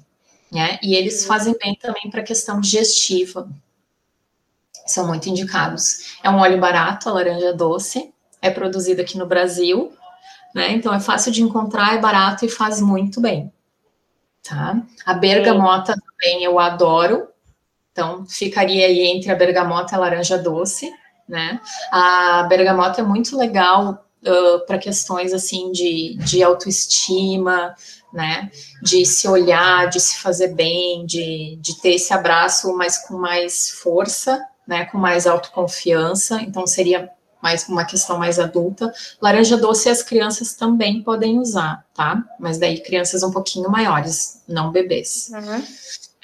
[0.52, 0.78] Né?
[0.84, 3.50] E eles fazem bem também para a questão digestiva
[4.86, 6.18] são muito indicados.
[6.24, 9.94] É um óleo barato, a laranja doce, é produzido aqui no Brasil,
[10.54, 10.72] né?
[10.72, 13.52] Então é fácil de encontrar, é barato e faz muito bem.
[14.44, 14.82] Tá?
[15.06, 16.00] A bergamota Sim.
[16.00, 17.28] também eu adoro.
[17.92, 20.92] Então ficaria aí entre a bergamota e a laranja doce,
[21.28, 21.62] né?
[21.92, 27.76] A bergamota é muito legal uh, para questões assim de, de autoestima,
[28.12, 28.52] né?
[28.82, 33.70] De se olhar, de se fazer bem, de, de ter esse abraço, mas com mais
[33.70, 37.10] força, né, com mais autoconfiança, então seria
[37.44, 38.94] mais uma questão mais adulta.
[39.22, 42.24] Laranja doce as crianças também podem usar, tá?
[42.40, 45.30] Mas daí crianças um pouquinho maiores, não bebês.
[45.34, 45.62] Uhum.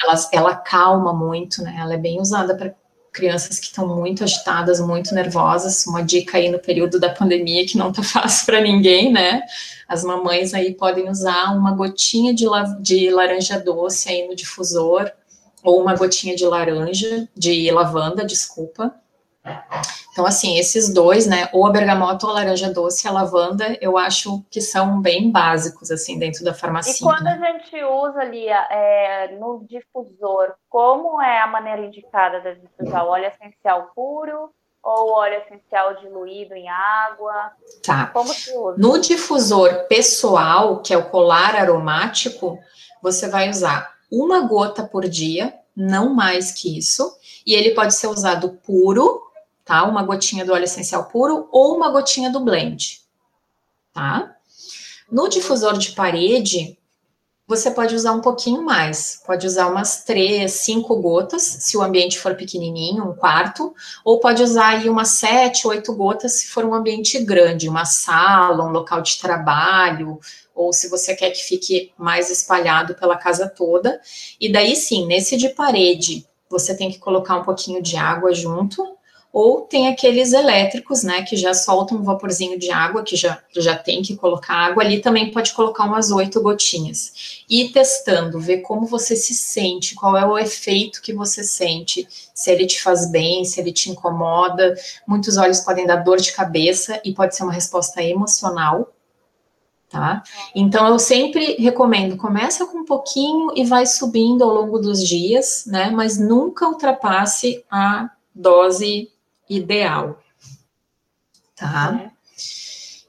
[0.01, 1.75] Ela, ela calma muito, né?
[1.77, 2.73] Ela é bem usada para
[3.11, 5.85] crianças que estão muito agitadas, muito nervosas.
[5.85, 9.41] Uma dica aí no período da pandemia que não tá fácil para ninguém, né?
[9.89, 12.45] As mamães aí podem usar uma gotinha de,
[12.79, 15.11] de laranja doce aí no difusor
[15.61, 18.95] ou uma gotinha de laranja, de lavanda, desculpa.
[20.11, 23.77] Então, assim, esses dois, né, ou a bergamota ou a laranja doce e a lavanda,
[23.79, 26.91] eu acho que são bem básicos, assim, dentro da farmácia.
[26.91, 32.59] E quando a gente usa ali é, no difusor, como é a maneira indicada de
[32.59, 33.05] difusar?
[33.05, 34.49] O óleo essencial puro
[34.83, 37.51] ou óleo essencial diluído em água?
[37.85, 38.07] Tá.
[38.07, 38.77] Como se usa?
[38.77, 42.57] No difusor pessoal, que é o colar aromático,
[43.01, 48.07] você vai usar uma gota por dia, não mais que isso, e ele pode ser
[48.07, 49.28] usado puro,
[49.69, 49.83] tá?
[49.83, 53.01] Uma gotinha do óleo essencial puro ou uma gotinha do blend,
[53.93, 54.35] tá?
[55.11, 56.75] No difusor de parede,
[57.47, 62.17] você pode usar um pouquinho mais, pode usar umas três, cinco gotas, se o ambiente
[62.17, 66.73] for pequenininho, um quarto, ou pode usar aí umas sete, oito gotas se for um
[66.73, 70.19] ambiente grande, uma sala, um local de trabalho,
[70.55, 74.01] ou se você quer que fique mais espalhado pela casa toda.
[74.41, 78.97] E daí sim, nesse de parede, você tem que colocar um pouquinho de água junto,
[79.31, 83.77] ou tem aqueles elétricos, né, que já soltam um vaporzinho de água, que já, já
[83.77, 87.43] tem que colocar água ali, também pode colocar umas oito gotinhas.
[87.47, 92.51] E testando, ver como você se sente, qual é o efeito que você sente, se
[92.51, 94.73] ele te faz bem, se ele te incomoda.
[95.07, 98.91] Muitos olhos podem dar dor de cabeça e pode ser uma resposta emocional,
[99.89, 100.23] tá?
[100.55, 105.65] Então eu sempre recomendo, começa com um pouquinho e vai subindo ao longo dos dias,
[105.67, 105.91] né?
[105.91, 109.11] Mas nunca ultrapasse a dose
[109.49, 110.19] ideal.
[111.55, 111.99] Tá?
[112.05, 112.11] É.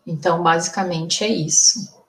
[0.07, 2.01] Então, basicamente é isso.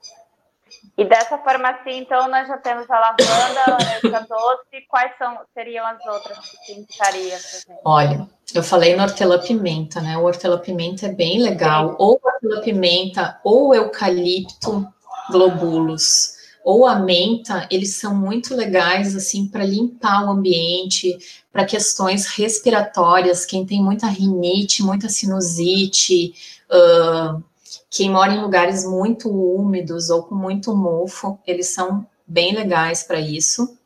[0.98, 5.40] E dessa forma assim, então, nós já temos a lavanda, a laranja doce, quais são,
[5.54, 7.38] seriam as outras que indicaria?
[7.84, 10.18] Olha, eu falei no hortelã-pimenta, né?
[10.18, 11.90] O hortelã-pimenta é bem legal.
[11.90, 11.96] Sim.
[12.00, 14.88] Ou hortelã-pimenta ou eucalipto
[15.32, 21.18] globulus ou a menta, eles são muito legais assim para limpar o ambiente,
[21.52, 26.34] para questões respiratórias, quem tem muita rinite, muita sinusite,
[26.70, 27.44] uh,
[27.90, 33.20] quem mora em lugares muito úmidos ou com muito mofo, eles são bem legais para
[33.20, 33.78] isso,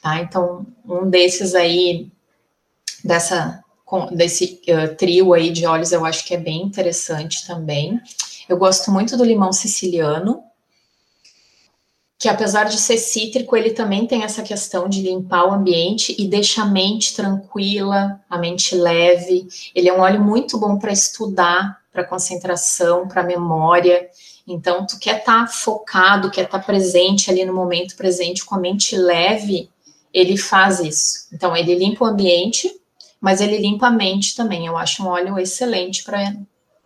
[0.00, 0.20] tá?
[0.20, 2.10] Então, um desses aí,
[3.04, 3.62] dessa,
[4.12, 8.00] desse uh, trio aí de óleos, eu acho que é bem interessante também.
[8.48, 10.42] Eu gosto muito do limão siciliano,
[12.22, 16.28] que apesar de ser cítrico, ele também tem essa questão de limpar o ambiente e
[16.28, 19.44] deixar a mente tranquila, a mente leve.
[19.74, 24.08] Ele é um óleo muito bom para estudar, para concentração, para memória.
[24.46, 28.54] Então, tu quer estar tá focado, quer estar tá presente ali no momento presente com
[28.54, 29.68] a mente leve,
[30.14, 31.26] ele faz isso.
[31.32, 32.72] Então, ele limpa o ambiente,
[33.20, 34.64] mas ele limpa a mente também.
[34.64, 36.28] Eu acho um óleo excelente para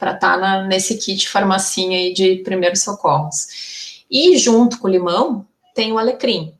[0.00, 3.75] estar tá nesse kit farmacinha aí de primeiros socorros.
[4.10, 6.54] E junto com o limão tem o alecrim.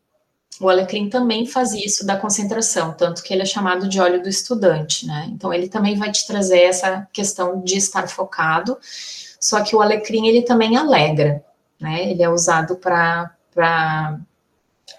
[0.61, 4.29] O alecrim também faz isso da concentração, tanto que ele é chamado de óleo do
[4.29, 5.29] estudante, né?
[5.31, 8.79] Então ele também vai te trazer essa questão de estar focado.
[9.39, 11.45] Só que o alecrim ele também alegra,
[11.79, 12.11] né?
[12.11, 13.33] Ele é usado para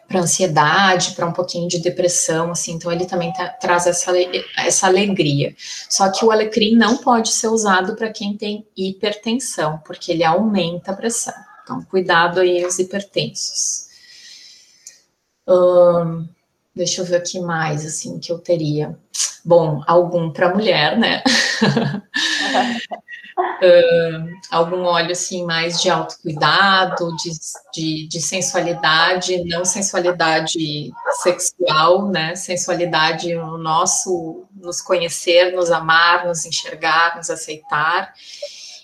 [0.07, 4.13] para ansiedade, para um pouquinho de depressão, assim, então ele também tá, traz essa,
[4.57, 5.53] essa alegria.
[5.89, 10.91] Só que o alecrim não pode ser usado para quem tem hipertensão, porque ele aumenta
[10.91, 11.33] a pressão.
[11.67, 13.87] Então, cuidado aí os hipertensos.
[15.45, 16.25] Hum,
[16.73, 18.97] deixa eu ver aqui mais, assim, que eu teria.
[19.43, 21.21] Bom, algum para mulher, né?
[23.61, 27.31] hum, algum óleo, assim, mais de autocuidado, de,
[27.73, 30.89] de, de sensualidade, não sensualidade
[31.21, 32.33] sexual, né?
[32.37, 38.13] Sensualidade no nosso, nos conhecer, nos amar, nos enxergar, nos aceitar.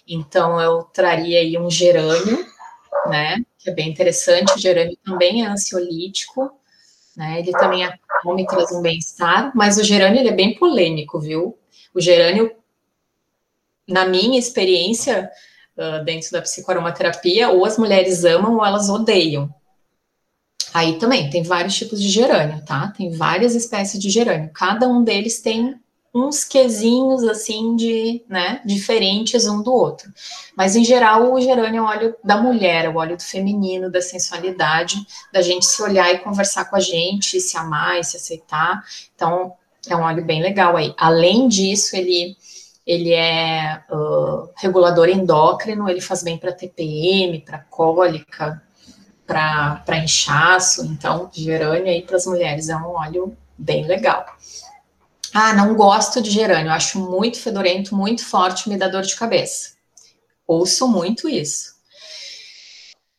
[0.06, 2.46] Então, eu traria aí um gerânio,
[3.08, 3.38] né?
[3.58, 4.56] Que é bem interessante.
[4.56, 6.52] O gerânio também é ansiolítico,
[7.16, 7.40] né?
[7.40, 11.58] Ele também acalma e traz um bem-estar, mas o gerânio ele é bem polêmico, viu?
[11.94, 12.52] O gerânio,
[13.88, 15.30] na minha experiência
[15.78, 19.54] uh, dentro da psicoaromaterapia, ou as mulheres amam ou elas odeiam.
[20.74, 22.92] Aí também tem vários tipos de gerânio, tá?
[22.98, 24.50] Tem várias espécies de gerânio.
[24.52, 25.80] Cada um deles tem
[26.14, 30.14] uns quesinhos assim de, né, diferentes um do outro.
[30.56, 33.92] Mas em geral o gerânio é o óleo da mulher, é o óleo do feminino,
[33.92, 34.96] da sensualidade,
[35.32, 38.84] da gente se olhar e conversar com a gente, se amar e se aceitar.
[39.16, 39.54] Então
[39.90, 40.94] é um óleo bem legal aí.
[40.98, 42.38] Além disso, ele
[42.86, 48.62] ele é uh, regulador endócrino, ele faz bem para TPM, para cólica,
[49.26, 50.86] para inchaço.
[50.86, 54.26] Então, gerânio aí para as mulheres é um óleo bem legal.
[55.34, 59.76] Ah, não gosto de gerânio, acho muito fedorento, muito forte, me dá dor de cabeça.
[60.48, 61.74] Ouço muito isso.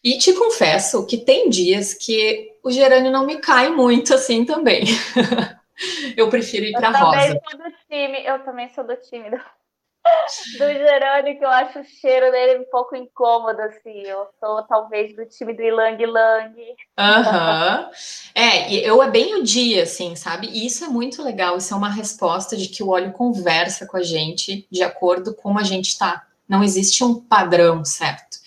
[0.02, 4.84] E te confesso que tem dias que o gerânio não me cai muito assim também.
[6.16, 7.40] eu prefiro ir para rosa.
[7.50, 9.30] Sou do time, eu também sou do time
[10.59, 14.02] do gerânio, que eu acho o cheiro dele um pouco incômodo, assim.
[14.02, 16.55] Eu sou talvez do time do Ilang Lang.
[16.98, 17.84] Aham.
[17.84, 17.90] Uhum.
[18.34, 20.48] É, eu é bem o dia, assim, sabe?
[20.48, 21.57] E isso é muito legal.
[21.57, 25.55] Isso é uma resposta de que o óleo conversa com a gente de acordo com
[25.55, 26.26] como a gente está.
[26.48, 28.38] Não existe um padrão certo.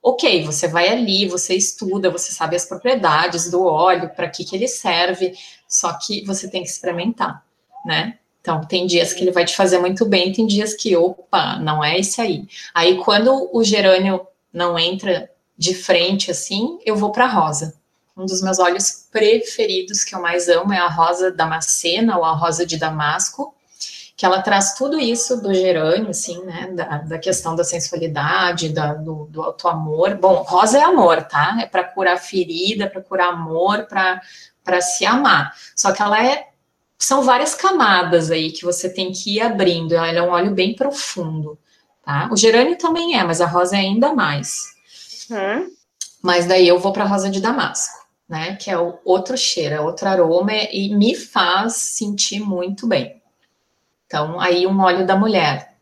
[0.00, 4.54] Ok, você vai ali, você estuda, você sabe as propriedades do óleo, para que, que
[4.54, 5.32] ele serve,
[5.68, 7.44] só que você tem que experimentar,
[7.84, 8.18] né?
[8.42, 11.82] Então, tem dias que ele vai te fazer muito bem, tem dias que, opa, não
[11.82, 12.44] é esse aí.
[12.74, 17.74] Aí, quando o gerânio não entra de frente assim, eu vou para rosa.
[18.16, 22.32] Um dos meus óleos preferidos que eu mais amo é a rosa damascena ou a
[22.32, 23.54] rosa de damasco,
[24.16, 28.92] que ela traz tudo isso do gerânio, assim, né, da, da questão da sensualidade, da,
[28.94, 30.16] do, do auto-amor.
[30.16, 31.58] Bom, rosa é amor, tá?
[31.60, 35.54] É para curar ferida, para curar amor, para se amar.
[35.74, 36.51] Só que ela é
[37.04, 39.94] são várias camadas aí que você tem que ir abrindo.
[39.94, 41.58] Ela é um óleo bem profundo,
[42.04, 42.28] tá?
[42.30, 44.72] O gerânio também é, mas a rosa é ainda mais.
[45.30, 45.70] Uhum.
[46.22, 48.56] Mas daí eu vou para a rosa de damasco, né?
[48.56, 53.20] Que é o outro cheiro, é outro aroma e me faz sentir muito bem.
[54.06, 55.72] Então, aí um óleo da mulher.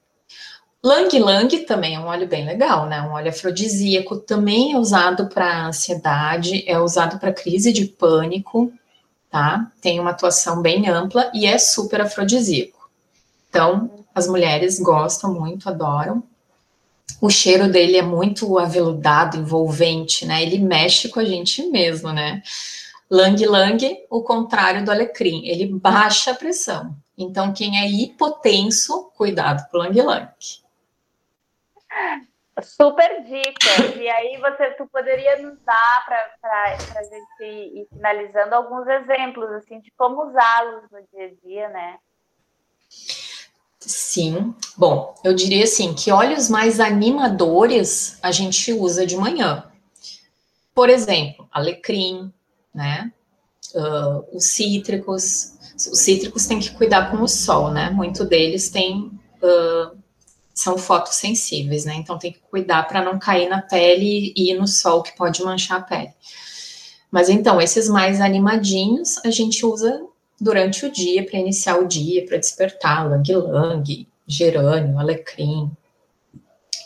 [0.83, 3.03] Lang Lang também é um óleo bem legal, né?
[3.03, 8.73] Um óleo afrodisíaco, também é usado para ansiedade, é usado para crise de pânico,
[9.31, 9.71] tá?
[9.81, 12.91] Tem uma atuação bem ampla e é super afrodisíaco.
[13.49, 16.23] Então, as mulheres gostam muito, adoram.
[17.21, 20.43] O cheiro dele é muito aveludado, envolvente, né?
[20.43, 22.43] Ele mexe com a gente mesmo, né?
[23.11, 26.95] Lang Lang, o contrário do alecrim, ele baixa a pressão.
[27.19, 30.29] Então, quem é hipotenso, cuidado com o Lang Lang.
[32.63, 33.97] Super dica.
[33.97, 36.05] E aí você tu poderia nos dar
[36.41, 41.69] para a gente ir finalizando alguns exemplos assim de como usá-los no dia a dia,
[41.69, 41.99] né?
[43.79, 44.55] Sim.
[44.77, 49.71] Bom, eu diria assim que óleos mais animadores a gente usa de manhã.
[50.75, 52.33] Por exemplo, alecrim,
[52.75, 53.13] né?
[53.75, 55.59] Uh, os cítricos.
[55.75, 57.91] Os cítricos têm que cuidar com o sol, né?
[57.91, 59.11] Muito deles tem
[59.43, 60.00] uh,
[60.61, 61.95] são fotossensíveis, né?
[61.95, 65.43] Então tem que cuidar para não cair na pele e ir no sol que pode
[65.43, 66.11] manchar a pele.
[67.11, 70.05] Mas então, esses mais animadinhos a gente usa
[70.39, 75.71] durante o dia para iniciar o dia, para despertar, lang-lang, gerânio, alecrim.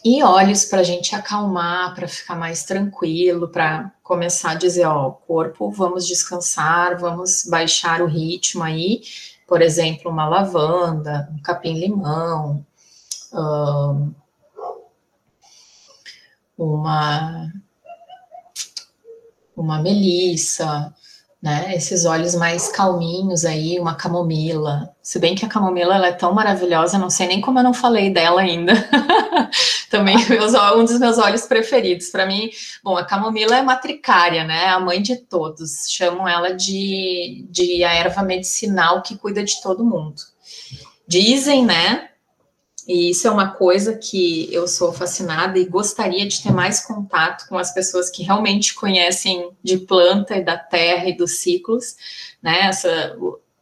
[0.05, 5.11] E óleos para a gente acalmar, para ficar mais tranquilo, para começar a dizer, ó,
[5.11, 9.03] corpo, vamos descansar, vamos baixar o ritmo aí.
[9.49, 12.64] Por exemplo, uma lavanda, um capim-limão,
[16.57, 17.53] uma
[19.57, 20.93] uma melissa,
[21.41, 21.74] né?
[21.74, 24.95] Esses óleos mais calminhos aí, uma camomila.
[25.03, 27.74] Se bem que a camomila ela é tão maravilhosa, não sei nem como eu não
[27.74, 28.72] falei dela ainda.
[29.91, 30.16] Também
[30.76, 32.09] um dos meus óleos preferidos.
[32.09, 32.51] Para mim,
[32.82, 34.66] bom, a camomila é matricária, né?
[34.66, 35.87] A mãe de todos.
[35.89, 40.22] Chamam ela de, de a erva medicinal que cuida de todo mundo.
[41.07, 42.09] Dizem, né,
[42.87, 47.49] e isso é uma coisa que eu sou fascinada e gostaria de ter mais contato
[47.49, 51.97] com as pessoas que realmente conhecem de planta e da terra e dos ciclos,
[52.43, 52.66] né?
[52.66, 53.16] Essa,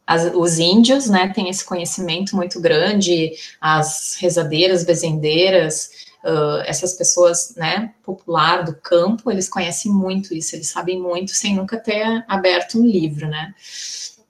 [0.05, 5.89] as, os índios, né, têm esse conhecimento muito grande, as rezadeiras, bezendeiras,
[6.25, 11.55] uh, essas pessoas, né, popular do campo, eles conhecem muito isso, eles sabem muito sem
[11.55, 13.53] nunca ter aberto um livro, né?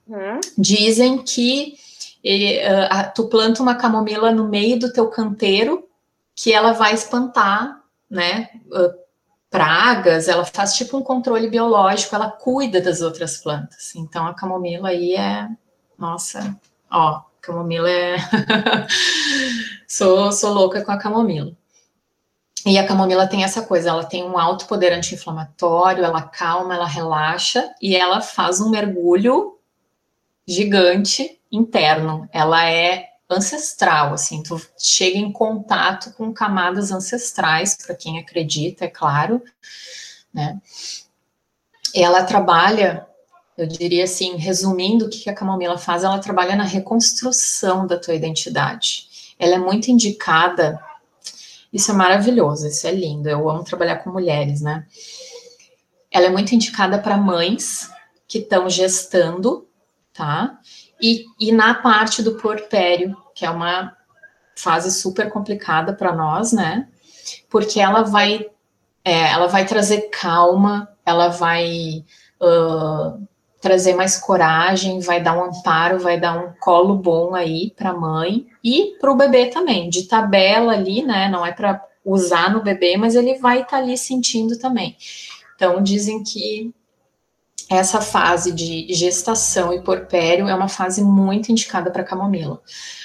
[0.06, 0.40] Uhum.
[0.56, 1.74] Dizem que
[2.24, 5.86] uh, tu planta uma camomila no meio do teu canteiro
[6.34, 8.48] que ela vai espantar, né?
[8.66, 9.04] Uh,
[9.50, 13.94] pragas, ela faz tipo um controle biológico, ela cuida das outras plantas.
[13.94, 15.48] Então a camomila aí é,
[15.96, 16.58] nossa,
[16.90, 18.16] ó, camomila é
[19.86, 21.52] sou, sou louca com a camomila.
[22.66, 26.86] E a camomila tem essa coisa, ela tem um alto poder anti-inflamatório, ela calma, ela
[26.86, 29.58] relaxa e ela faz um mergulho
[30.48, 38.18] gigante interno, ela é ancestral, assim, tu chega em contato com camadas ancestrais, para quem
[38.18, 39.42] acredita, é claro,
[40.32, 40.60] né?
[41.94, 43.06] Ela trabalha,
[43.56, 48.14] eu diria assim, resumindo o que a camomila faz, ela trabalha na reconstrução da tua
[48.14, 49.34] identidade.
[49.38, 50.78] Ela é muito indicada,
[51.72, 54.86] isso é maravilhoso, isso é lindo, eu amo trabalhar com mulheres, né?
[56.10, 57.90] Ela é muito indicada para mães
[58.28, 59.68] que estão gestando,
[60.12, 60.58] tá?
[61.00, 63.96] E, e na parte do porpério, que é uma
[64.56, 66.88] fase super complicada para nós, né?
[67.50, 68.46] Porque ela vai,
[69.04, 72.04] é, ela vai trazer calma, ela vai
[72.40, 73.26] uh,
[73.60, 77.96] trazer mais coragem, vai dar um amparo, vai dar um colo bom aí para a
[77.96, 81.28] mãe e para o bebê também, de tabela ali, né?
[81.28, 84.96] Não é para usar no bebê, mas ele vai estar tá ali sentindo também.
[85.56, 86.74] Então, dizem que
[87.70, 92.60] essa fase de gestação e porpério é uma fase muito indicada para camomila.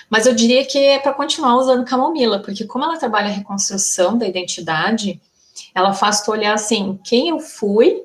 [0.09, 4.17] Mas eu diria que é para continuar usando camomila, porque como ela trabalha a reconstrução
[4.17, 5.21] da identidade,
[5.73, 8.03] ela faz tu olhar assim, quem eu fui,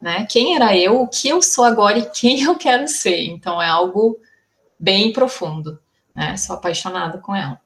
[0.00, 0.26] né?
[0.28, 3.22] Quem era eu, o que eu sou agora e quem eu quero ser.
[3.24, 4.18] Então é algo
[4.78, 5.78] bem profundo,
[6.14, 6.36] né?
[6.36, 7.60] Sou apaixonada com ela.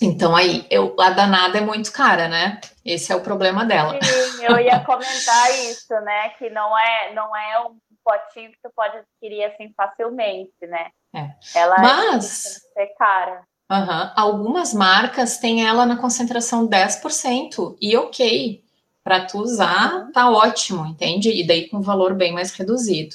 [0.00, 2.60] Então aí, eu, a danada é muito cara, né?
[2.84, 3.98] Esse é o problema dela.
[4.02, 6.30] Sim, eu ia comentar isso, né?
[6.30, 10.88] Que não é, não é um potinho que tu pode adquirir assim facilmente, né?
[11.14, 11.30] É.
[11.54, 13.42] Ela é Mas é cara.
[13.70, 14.10] Uhum.
[14.16, 18.64] Algumas marcas têm ela na concentração 10%, e ok,
[19.04, 20.12] para tu usar, uhum.
[20.12, 21.30] tá ótimo, entende?
[21.30, 23.14] E daí com valor bem mais reduzido.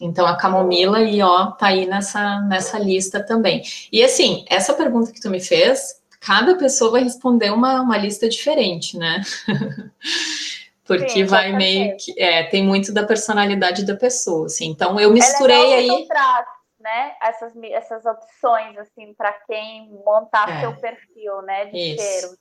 [0.00, 3.62] Então a camomila aí, ó, tá aí nessa, nessa lista também.
[3.92, 8.28] E assim, essa pergunta que tu me fez, cada pessoa vai responder uma, uma lista
[8.28, 9.22] diferente, né?
[10.84, 12.20] Porque Sim, vai meio que.
[12.20, 14.66] É, tem muito da personalidade da pessoa, assim.
[14.66, 16.06] Então eu misturei é aí.
[16.08, 16.46] Traz,
[16.80, 17.12] né?
[17.22, 20.60] Essas, essas opções, assim, para quem montar é.
[20.60, 21.66] seu perfil, né?
[21.66, 22.02] De Isso.
[22.02, 22.36] cheiro.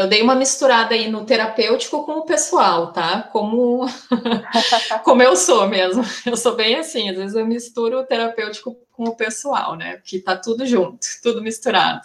[0.00, 3.24] Eu dei uma misturada aí no terapêutico com o pessoal, tá?
[3.24, 3.84] Como,
[5.04, 6.02] como eu sou mesmo.
[6.24, 9.98] Eu sou bem assim, às vezes eu misturo o terapêutico com o pessoal, né?
[9.98, 12.00] Porque tá tudo junto, tudo misturado.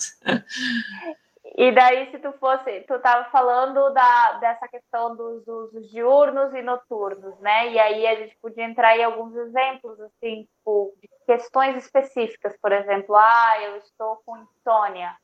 [1.57, 6.61] E daí, se tu fosse, tu estava falando da, dessa questão dos usos diurnos e
[6.61, 7.71] noturnos, né?
[7.71, 12.73] E aí a gente podia entrar em alguns exemplos, assim, tipo, de questões específicas, por
[12.73, 15.15] exemplo, ah, eu estou com insônia.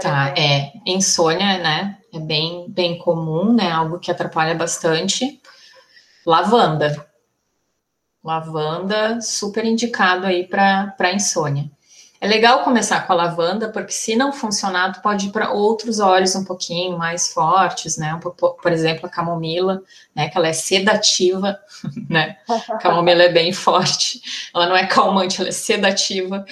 [0.00, 1.98] Tá, é, insônia, né?
[2.12, 3.70] É bem, bem comum, né?
[3.70, 5.40] Algo que atrapalha bastante.
[6.24, 7.06] Lavanda.
[8.22, 11.70] Lavanda, super indicado aí para insônia.
[12.20, 16.00] É legal começar com a lavanda, porque se não funcionar, tu pode ir para outros
[16.00, 18.18] óleos um pouquinho mais fortes, né?
[18.20, 19.82] Por exemplo, a camomila,
[20.14, 20.28] né?
[20.28, 21.58] Que ela é sedativa,
[22.10, 22.38] né?
[22.48, 24.20] A camomila é bem forte,
[24.52, 26.44] ela não é calmante, ela é sedativa.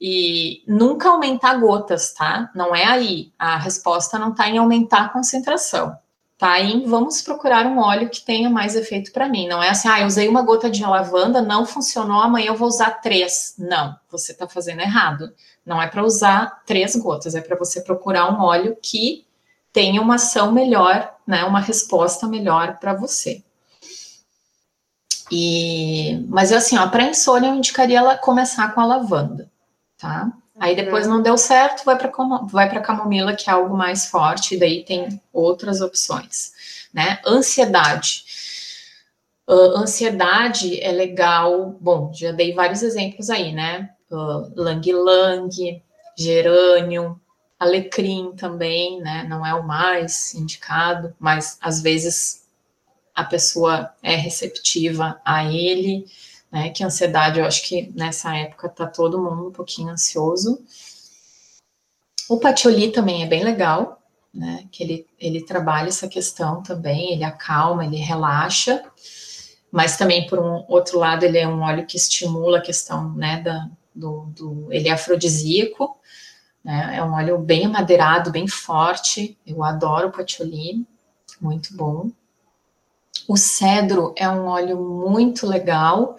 [0.00, 2.50] E nunca aumentar gotas, tá?
[2.54, 3.32] Não é aí.
[3.38, 5.98] A resposta não está em aumentar a concentração
[6.38, 6.60] tá?
[6.60, 9.48] E vamos procurar um óleo que tenha mais efeito para mim.
[9.48, 12.68] Não é assim, ah, eu usei uma gota de lavanda, não funcionou, amanhã eu vou
[12.68, 13.56] usar três.
[13.58, 15.34] Não, você está fazendo errado.
[15.66, 19.26] Não é para usar três gotas, é para você procurar um óleo que
[19.72, 21.44] tenha uma ação melhor, né?
[21.44, 23.42] Uma resposta melhor para você.
[25.30, 29.50] E, mas assim, ó, para insônia eu indicaria ela começar com a lavanda,
[29.98, 30.32] tá?
[30.58, 32.10] Aí depois não deu certo, vai para
[32.46, 36.52] vai para camomila, que é algo mais forte, e daí tem outras opções,
[36.92, 37.20] né?
[37.26, 38.24] Ansiedade.
[39.48, 43.90] Uh, ansiedade é legal, bom, já dei vários exemplos aí, né?
[44.10, 45.82] Uh, lang lang,
[46.16, 47.20] gerânio,
[47.58, 49.24] alecrim também, né?
[49.28, 52.46] Não é o mais indicado, mas às vezes
[53.14, 56.06] a pessoa é receptiva a ele
[56.50, 56.70] né?
[56.70, 60.62] Que ansiedade, eu acho que nessa época tá todo mundo um pouquinho ansioso.
[62.28, 64.00] O patioli também é bem legal,
[64.32, 64.66] né?
[64.70, 68.82] Que ele, ele trabalha essa questão também, ele acalma, ele relaxa,
[69.70, 73.42] mas também, por um outro lado, ele é um óleo que estimula a questão, né,
[73.42, 75.98] da, do, do ele é afrodisíaco,
[76.64, 76.96] né?
[76.96, 79.38] É um óleo bem amadeirado, bem forte.
[79.46, 80.86] Eu adoro o patchouli,
[81.40, 82.10] muito bom.
[83.26, 86.16] O cedro é um óleo muito legal,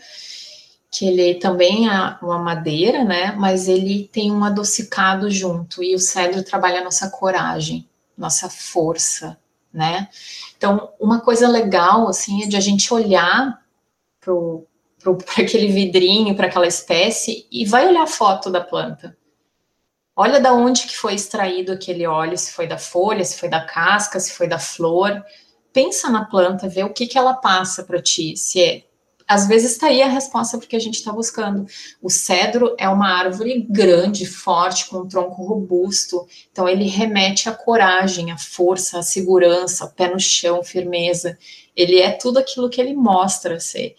[0.91, 3.31] que ele também é uma madeira, né?
[3.33, 7.87] Mas ele tem um adocicado junto, e o cedro trabalha a nossa coragem,
[8.17, 9.37] nossa força,
[9.71, 10.09] né?
[10.57, 13.61] Então, uma coisa legal, assim, é de a gente olhar
[14.19, 14.33] para
[15.43, 19.15] aquele vidrinho, para aquela espécie, e vai olhar a foto da planta.
[20.15, 23.63] Olha da onde que foi extraído aquele óleo, se foi da folha, se foi da
[23.63, 25.23] casca, se foi da flor
[25.73, 28.83] pensa na planta, vê o que, que ela passa para ti, se é
[29.29, 31.67] às vezes está aí a resposta porque a gente está buscando.
[32.01, 37.51] O cedro é uma árvore grande, forte, com um tronco robusto, então ele remete à
[37.51, 41.37] coragem, à força, à segurança, pé no chão, firmeza.
[41.75, 43.95] Ele é tudo aquilo que ele mostra ser.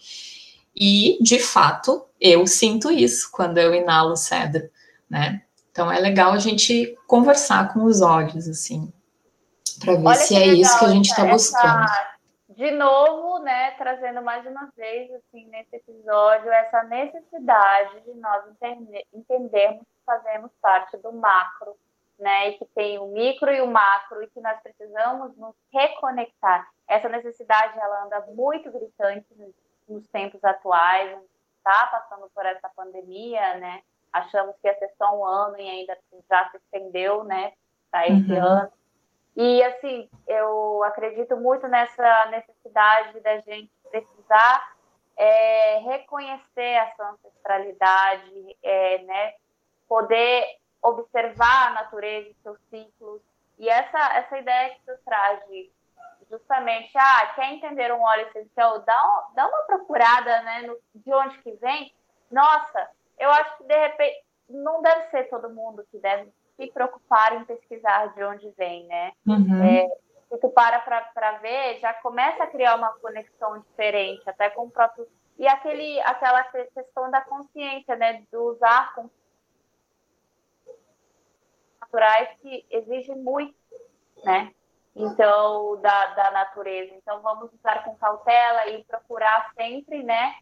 [0.75, 4.69] E, de fato, eu sinto isso quando eu inalo cedro,
[5.09, 5.43] né?
[5.71, 8.91] Então é legal a gente conversar com os olhos, assim,
[9.83, 11.85] para ver Olha se é legal, isso que a gente está buscando.
[12.49, 19.05] de novo, né, trazendo mais uma vez, assim, nesse episódio, essa necessidade de nós entender,
[19.13, 21.75] entendermos que fazemos parte do macro,
[22.19, 26.69] né, e que tem o micro e o macro, e que nós precisamos nos reconectar.
[26.87, 29.25] Essa necessidade, ela anda muito gritante
[29.89, 31.17] nos tempos atuais,
[31.57, 33.81] está passando por essa pandemia, né?
[34.13, 35.97] Achamos que ia ser só um ano e ainda
[36.29, 37.53] já se estendeu, né,
[37.89, 38.43] para esse uhum.
[38.43, 38.71] ano.
[39.35, 44.75] E, assim, eu acredito muito nessa necessidade da gente precisar
[45.17, 49.33] é, reconhecer a sua ancestralidade, é, né,
[49.87, 50.45] poder
[50.81, 53.21] observar a natureza e seus ciclos.
[53.59, 55.39] E essa, essa ideia que tu traz
[56.29, 61.37] justamente, ah, quer entender um óleo essencial, dá, dá uma procurada, né, no, de onde
[61.39, 61.93] que vem.
[62.31, 67.33] Nossa, eu acho que de repente não deve ser todo mundo que deve se preocupar
[67.33, 69.11] em pesquisar de onde vem, né?
[69.25, 69.63] Uhum.
[69.63, 69.87] É,
[70.29, 74.71] se tu para para ver, já começa a criar uma conexão diferente, até com o
[74.71, 75.07] próprio
[75.39, 79.09] e aquele aquela questão da consciência, né, do usar com
[81.81, 83.55] naturais que exige muito,
[84.23, 84.53] né?
[84.95, 86.93] Então, da, da natureza.
[86.95, 90.35] Então, vamos usar com cautela e procurar sempre, né?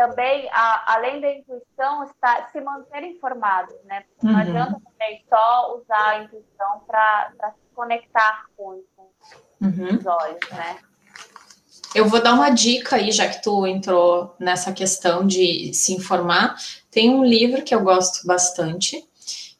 [0.00, 4.02] Também, a, além da intuição, está, se manter informado, né?
[4.22, 4.38] Não uhum.
[4.38, 9.10] adianta também só usar a intuição para se conectar com, com
[9.60, 9.98] uhum.
[9.98, 10.78] os olhos, né?
[11.94, 16.56] Eu vou dar uma dica aí, já que tu entrou nessa questão de se informar.
[16.90, 19.06] Tem um livro que eu gosto bastante,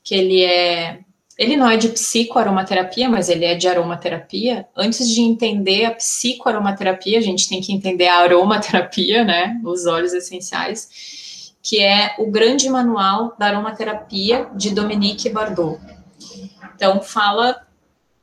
[0.03, 1.01] que ele é
[1.41, 4.69] ele não é de psicoaromaterapia, mas ele é de aromaterapia.
[4.77, 9.59] Antes de entender a psicoaromaterapia, a gente tem que entender a aromaterapia, né?
[9.65, 15.81] Os óleos essenciais, que é o grande manual da aromaterapia de Dominique Bardot.
[16.77, 17.57] Então, fala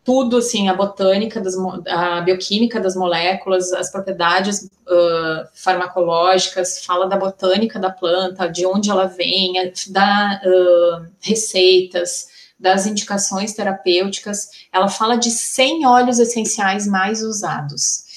[0.03, 1.55] tudo, assim, a botânica, das,
[1.87, 8.91] a bioquímica das moléculas, as propriedades uh, farmacológicas, fala da botânica da planta, de onde
[8.91, 9.53] ela vem,
[9.89, 18.07] dá uh, receitas, das indicações terapêuticas, ela fala de 100 óleos essenciais mais usados.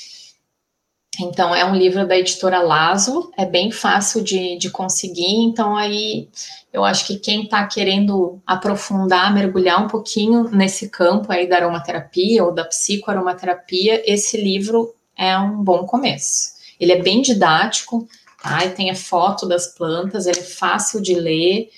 [1.19, 5.43] Então, é um livro da editora Lazo, é bem fácil de, de conseguir.
[5.45, 6.29] Então, aí
[6.73, 12.45] eu acho que quem está querendo aprofundar, mergulhar um pouquinho nesse campo aí da aromaterapia
[12.45, 16.53] ou da psicoaromaterapia, esse livro é um bom começo.
[16.79, 18.09] Ele é bem didático,
[18.43, 18.65] tá?
[18.65, 21.69] E tem a foto das plantas, ele é fácil de ler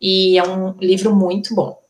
[0.00, 1.81] e é um livro muito bom.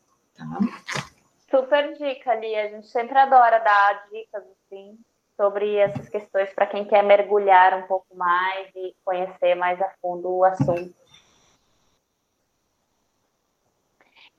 [0.49, 1.03] Tá?
[1.49, 2.65] Super dica, Lia.
[2.65, 4.97] A gente sempre adora dar dicas assim
[5.35, 10.29] sobre essas questões para quem quer mergulhar um pouco mais e conhecer mais a fundo
[10.29, 10.93] o assunto.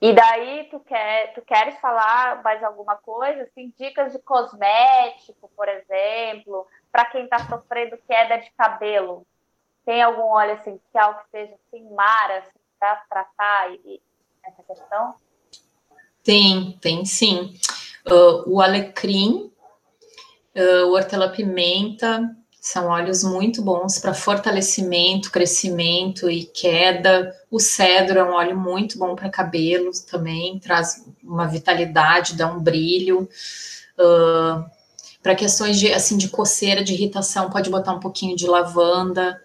[0.00, 5.68] E daí tu quer, tu queres falar mais alguma coisa, assim, dicas de cosmético, por
[5.68, 9.26] exemplo, para quem está sofrendo queda de cabelo.
[9.84, 14.02] Tem algum óleo essencial que seja assim, mara assim, para tratar e, e
[14.42, 15.14] essa questão?
[16.24, 17.54] Tem, tem sim.
[18.06, 19.50] Uh, o alecrim,
[20.56, 27.30] uh, o hortelã-pimenta, são óleos muito bons para fortalecimento, crescimento e queda.
[27.50, 32.58] O cedro é um óleo muito bom para cabelos também, traz uma vitalidade, dá um
[32.58, 33.28] brilho.
[33.98, 34.64] Uh,
[35.22, 39.38] para questões de assim de coceira, de irritação, pode botar um pouquinho de lavanda,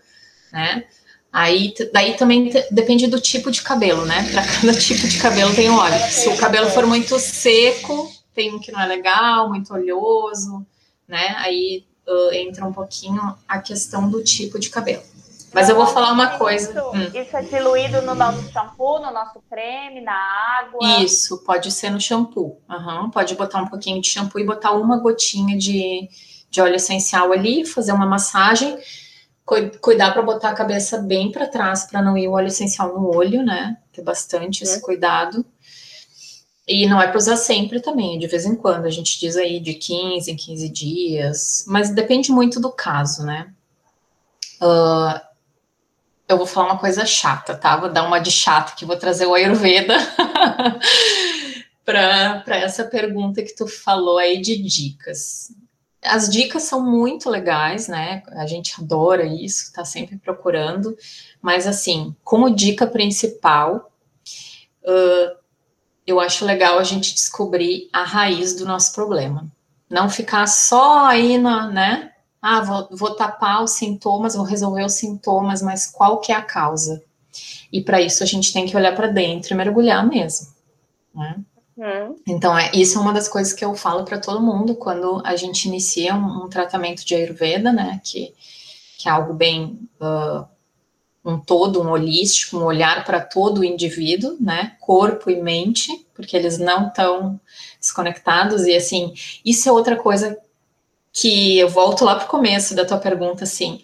[0.52, 0.86] né?
[1.32, 4.28] Aí, daí também depende do tipo de cabelo, né?
[4.32, 6.00] Para cada tipo de cabelo tem um óleo.
[6.10, 10.66] Se o cabelo for muito seco, tem um que não é legal, muito oleoso,
[11.08, 11.36] né?
[11.38, 15.04] Aí uh, entra um pouquinho a questão do tipo de cabelo.
[15.54, 16.70] Mas eu vou falar uma coisa.
[16.70, 17.12] Isso, hum.
[17.14, 20.14] isso é diluído no nosso shampoo, no nosso creme, na
[20.60, 21.02] água?
[21.02, 22.62] Isso, pode ser no shampoo.
[22.70, 26.08] Uhum, pode botar um pouquinho de shampoo e botar uma gotinha de,
[26.50, 28.78] de óleo essencial ali, fazer uma massagem
[29.82, 33.16] cuidar para botar a cabeça bem para trás para não ir o óleo essencial no
[33.16, 33.78] olho, né?
[33.92, 34.82] Ter bastante esse é.
[34.82, 35.46] cuidado.
[36.68, 38.86] E não é para usar sempre também, de vez em quando.
[38.86, 43.52] A gente diz aí de 15 em 15 dias, mas depende muito do caso, né?
[44.62, 45.20] Uh,
[46.28, 47.76] eu vou falar uma coisa chata, tá?
[47.76, 49.96] Vou dar uma de chata que vou trazer o Ayurveda
[51.84, 55.52] para essa pergunta que tu falou aí de dicas.
[56.02, 58.24] As dicas são muito legais, né?
[58.32, 60.98] A gente adora isso, tá sempre procurando.
[61.42, 63.92] Mas, assim, como dica principal,
[64.84, 65.38] uh,
[66.08, 69.46] eu acho legal a gente descobrir a raiz do nosso problema.
[69.90, 72.12] Não ficar só aí na, né?
[72.42, 76.42] Ah, vou, vou tapar os sintomas, vou resolver os sintomas, mas qual que é a
[76.42, 77.04] causa?
[77.72, 80.48] E para isso a gente tem que olhar para dentro e mergulhar mesmo.
[81.14, 81.40] Né?
[81.80, 82.18] Uhum.
[82.28, 85.38] Então, é, isso é uma das coisas que eu falo para todo mundo quando a
[85.38, 88.02] gente inicia um, um, tratamento de Ayurveda, né?
[88.04, 88.36] Que,
[88.98, 89.80] que é algo bem.
[90.00, 90.46] Uh,
[91.24, 94.76] um todo, um holístico, um olhar para todo o indivíduo, né?
[94.80, 97.40] Corpo e mente, porque eles não estão
[97.80, 98.66] desconectados.
[98.66, 99.14] E, assim,
[99.46, 100.38] isso é outra coisa
[101.14, 103.82] que eu volto lá para o começo da tua pergunta, assim.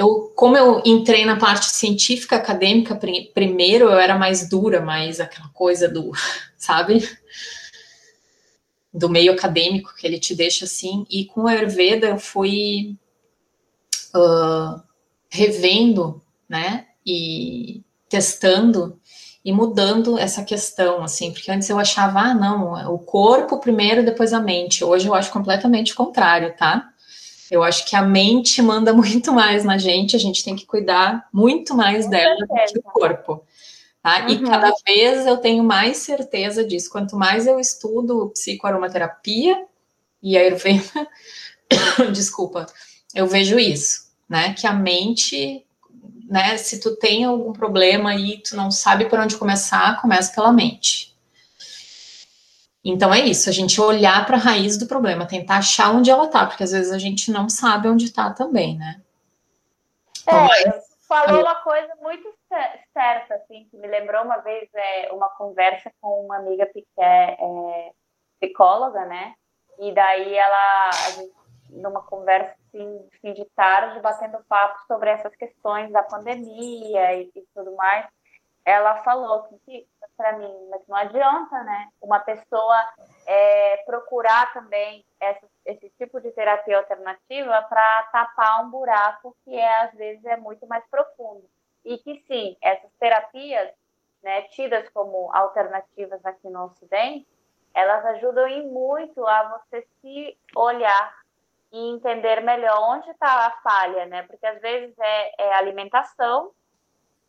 [0.00, 2.98] Eu, como eu entrei na parte científica acadêmica
[3.34, 6.10] primeiro, eu era mais dura, mais aquela coisa do,
[6.56, 7.06] sabe?
[8.92, 11.04] Do meio acadêmico que ele te deixa assim.
[11.10, 12.96] E com a Ayurveda eu fui
[14.14, 14.82] uh,
[15.28, 16.86] revendo, né?
[17.04, 18.98] E testando
[19.44, 24.32] e mudando essa questão, assim, porque antes eu achava, ah, não, o corpo primeiro, depois
[24.32, 24.82] a mente.
[24.84, 26.89] Hoje eu acho completamente o contrário, tá?
[27.50, 31.28] Eu acho que a mente manda muito mais na gente, a gente tem que cuidar
[31.32, 32.74] muito mais Com dela certeza.
[32.74, 33.44] do que o corpo.
[34.02, 34.22] Tá?
[34.22, 34.28] Uhum.
[34.30, 36.90] E cada vez eu tenho mais certeza disso.
[36.90, 39.64] Quanto mais eu estudo psicoaromaterapia
[40.22, 41.08] e a Ayurveda,
[42.12, 42.66] desculpa,
[43.14, 44.54] eu vejo isso, né?
[44.54, 45.66] Que a mente
[46.30, 46.56] né?
[46.56, 51.09] Se tu tem algum problema e tu não sabe por onde começar, começa pela mente.
[52.84, 56.28] Então é isso, a gente olhar para a raiz do problema, tentar achar onde ela
[56.28, 59.00] tá, porque às vezes a gente não sabe onde está também, né?
[60.22, 60.96] Então, é, mas...
[61.06, 62.32] falou uma coisa muito
[62.92, 67.36] certa, assim, que me lembrou uma vez é, uma conversa com uma amiga que é,
[67.38, 67.90] é
[68.40, 69.34] psicóloga, né?
[69.78, 71.40] E daí ela, a gente
[71.72, 77.44] numa conversa assim, fim de tarde, batendo papo sobre essas questões da pandemia e, e
[77.54, 78.06] tudo mais,
[78.70, 81.88] ela falou que para mim, mas não adianta, né?
[82.00, 82.76] Uma pessoa
[83.26, 89.82] é, procurar também essa, esse tipo de terapia alternativa para tapar um buraco que é
[89.84, 91.48] às vezes é muito mais profundo
[91.84, 93.70] e que sim, essas terapias,
[94.22, 97.26] né, tidas como alternativas aqui no Ocidente,
[97.72, 101.18] elas ajudam em muito a você se olhar
[101.72, 104.24] e entender melhor onde está a falha, né?
[104.24, 106.50] Porque às vezes é, é, alimentação,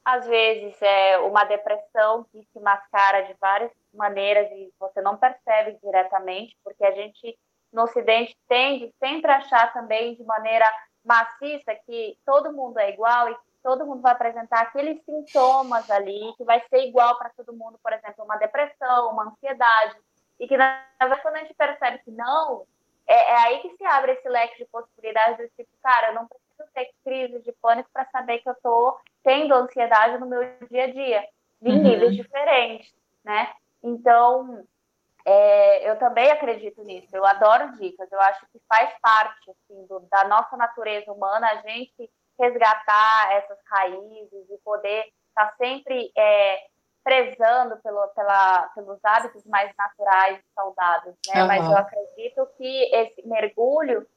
[0.04, 5.78] às vezes é uma depressão que se mascara de várias maneiras e você não percebe
[5.84, 7.38] diretamente, porque a gente
[7.72, 10.66] no Ocidente tende sempre a achar também de maneira
[11.04, 16.44] maciça que todo mundo é igual e todo mundo vai apresentar aqueles sintomas ali que
[16.44, 19.96] vai ser igual para todo mundo, por exemplo, uma depressão, uma ansiedade,
[20.40, 22.66] e que na verdade quando a gente percebe que não,
[23.08, 26.28] é, é, aí que se abre esse leque de possibilidades do tipo, cara, eu não
[26.74, 30.92] ter crise de pânico para saber que eu estou tendo ansiedade no meu dia a
[30.92, 31.28] dia,
[31.62, 31.84] de uhum.
[31.84, 32.94] níveis diferentes,
[33.24, 33.54] né?
[33.84, 34.66] Então,
[35.26, 40.00] é, eu também acredito nisso, eu adoro dicas, eu acho que faz parte assim, do,
[40.12, 42.10] da nossa natureza humana a gente
[42.40, 46.66] resgatar essas raízes e poder estar tá sempre é,
[47.04, 51.42] prezando pelo, pela, pelos hábitos mais naturais e saudáveis, né?
[51.42, 51.48] Uhum.
[51.48, 54.08] Mas eu acredito que esse mergulho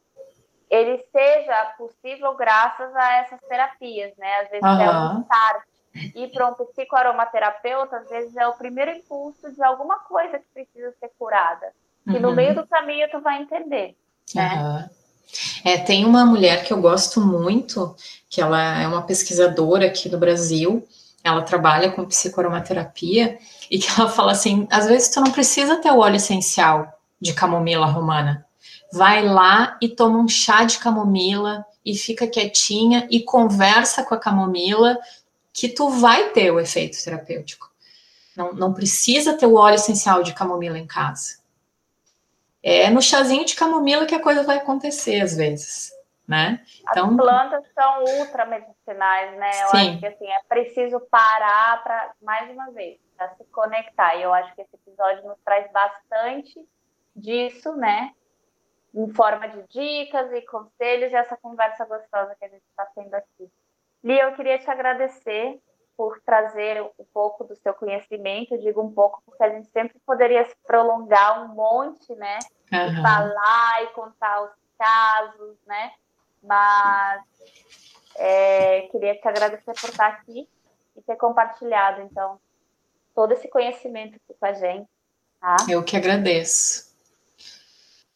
[0.70, 4.40] ele seja possível graças a essas terapias, né?
[4.40, 4.80] Às vezes uhum.
[4.80, 5.64] é um start.
[5.94, 10.92] Ir para um psicoaromaterapeuta, às vezes é o primeiro impulso de alguma coisa que precisa
[10.98, 11.72] ser curada.
[12.06, 12.20] Uhum.
[12.20, 13.96] no meio do caminho tu vai entender,
[14.34, 14.90] né?
[15.64, 17.96] É, tem uma mulher que eu gosto muito,
[18.28, 20.86] que ela é uma pesquisadora aqui do Brasil,
[21.22, 23.38] ela trabalha com psicoaromaterapia
[23.70, 27.32] e que ela fala assim: às vezes tu não precisa ter o óleo essencial de
[27.32, 28.43] camomila romana.
[28.96, 34.18] Vai lá e toma um chá de camomila e fica quietinha e conversa com a
[34.18, 34.98] camomila
[35.52, 37.70] que tu vai ter o efeito terapêutico.
[38.36, 41.38] Não, não precisa ter o óleo essencial de camomila em casa.
[42.62, 45.94] É no chazinho de camomila que a coisa vai acontecer às vezes
[46.26, 46.64] né?
[46.90, 49.50] Então, As plantas são ultra medicinais, né?
[49.62, 49.90] Eu sim.
[49.90, 54.16] acho que assim, é preciso parar para, mais uma vez, para se conectar.
[54.16, 56.66] E eu acho que esse episódio nos traz bastante
[57.14, 58.12] disso, né?
[58.94, 63.14] Em forma de dicas e conselhos e essa conversa gostosa que a gente está tendo
[63.14, 63.50] aqui.
[64.02, 65.60] Lia, eu queria te agradecer
[65.96, 70.44] por trazer um pouco do seu conhecimento, digo um pouco porque a gente sempre poderia
[70.48, 72.38] se prolongar um monte, né?
[72.72, 72.92] Uhum.
[72.92, 75.92] E falar e contar os casos, né?
[76.42, 77.22] Mas
[78.16, 80.48] é, queria te agradecer por estar aqui
[80.96, 82.38] e ter compartilhado, então,
[83.14, 84.88] todo esse conhecimento aqui com a gente.
[85.40, 85.56] Tá?
[85.68, 86.93] Eu que agradeço.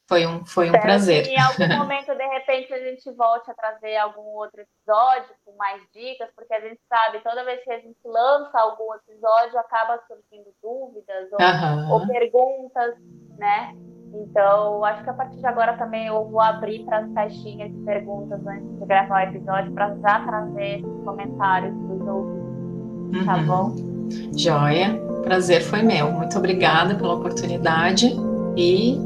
[0.08, 1.26] Foi um, foi um prazer.
[1.26, 5.82] em algum momento, de repente, a gente volte a trazer algum outro episódio com mais
[5.92, 10.50] dicas, porque a gente sabe, toda vez que a gente lança algum episódio, acaba surgindo
[10.62, 11.92] dúvidas ou, uhum.
[11.92, 12.94] ou perguntas,
[13.36, 13.74] né?
[14.14, 17.84] Então, acho que a partir de agora também eu vou abrir para as caixinhas de
[17.84, 23.26] perguntas antes de gravar o episódio, para já trazer esses comentários dos ouvintes.
[23.26, 23.46] Tá uhum.
[23.46, 23.98] bom?
[24.34, 24.98] Joia.
[25.22, 26.10] Prazer foi meu.
[26.12, 28.16] Muito obrigada pela oportunidade
[28.56, 28.96] e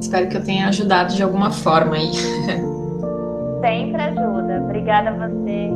[0.00, 2.12] espero que eu tenha ajudado de alguma forma aí.
[3.60, 4.62] Sempre ajuda.
[4.64, 5.70] Obrigada a você.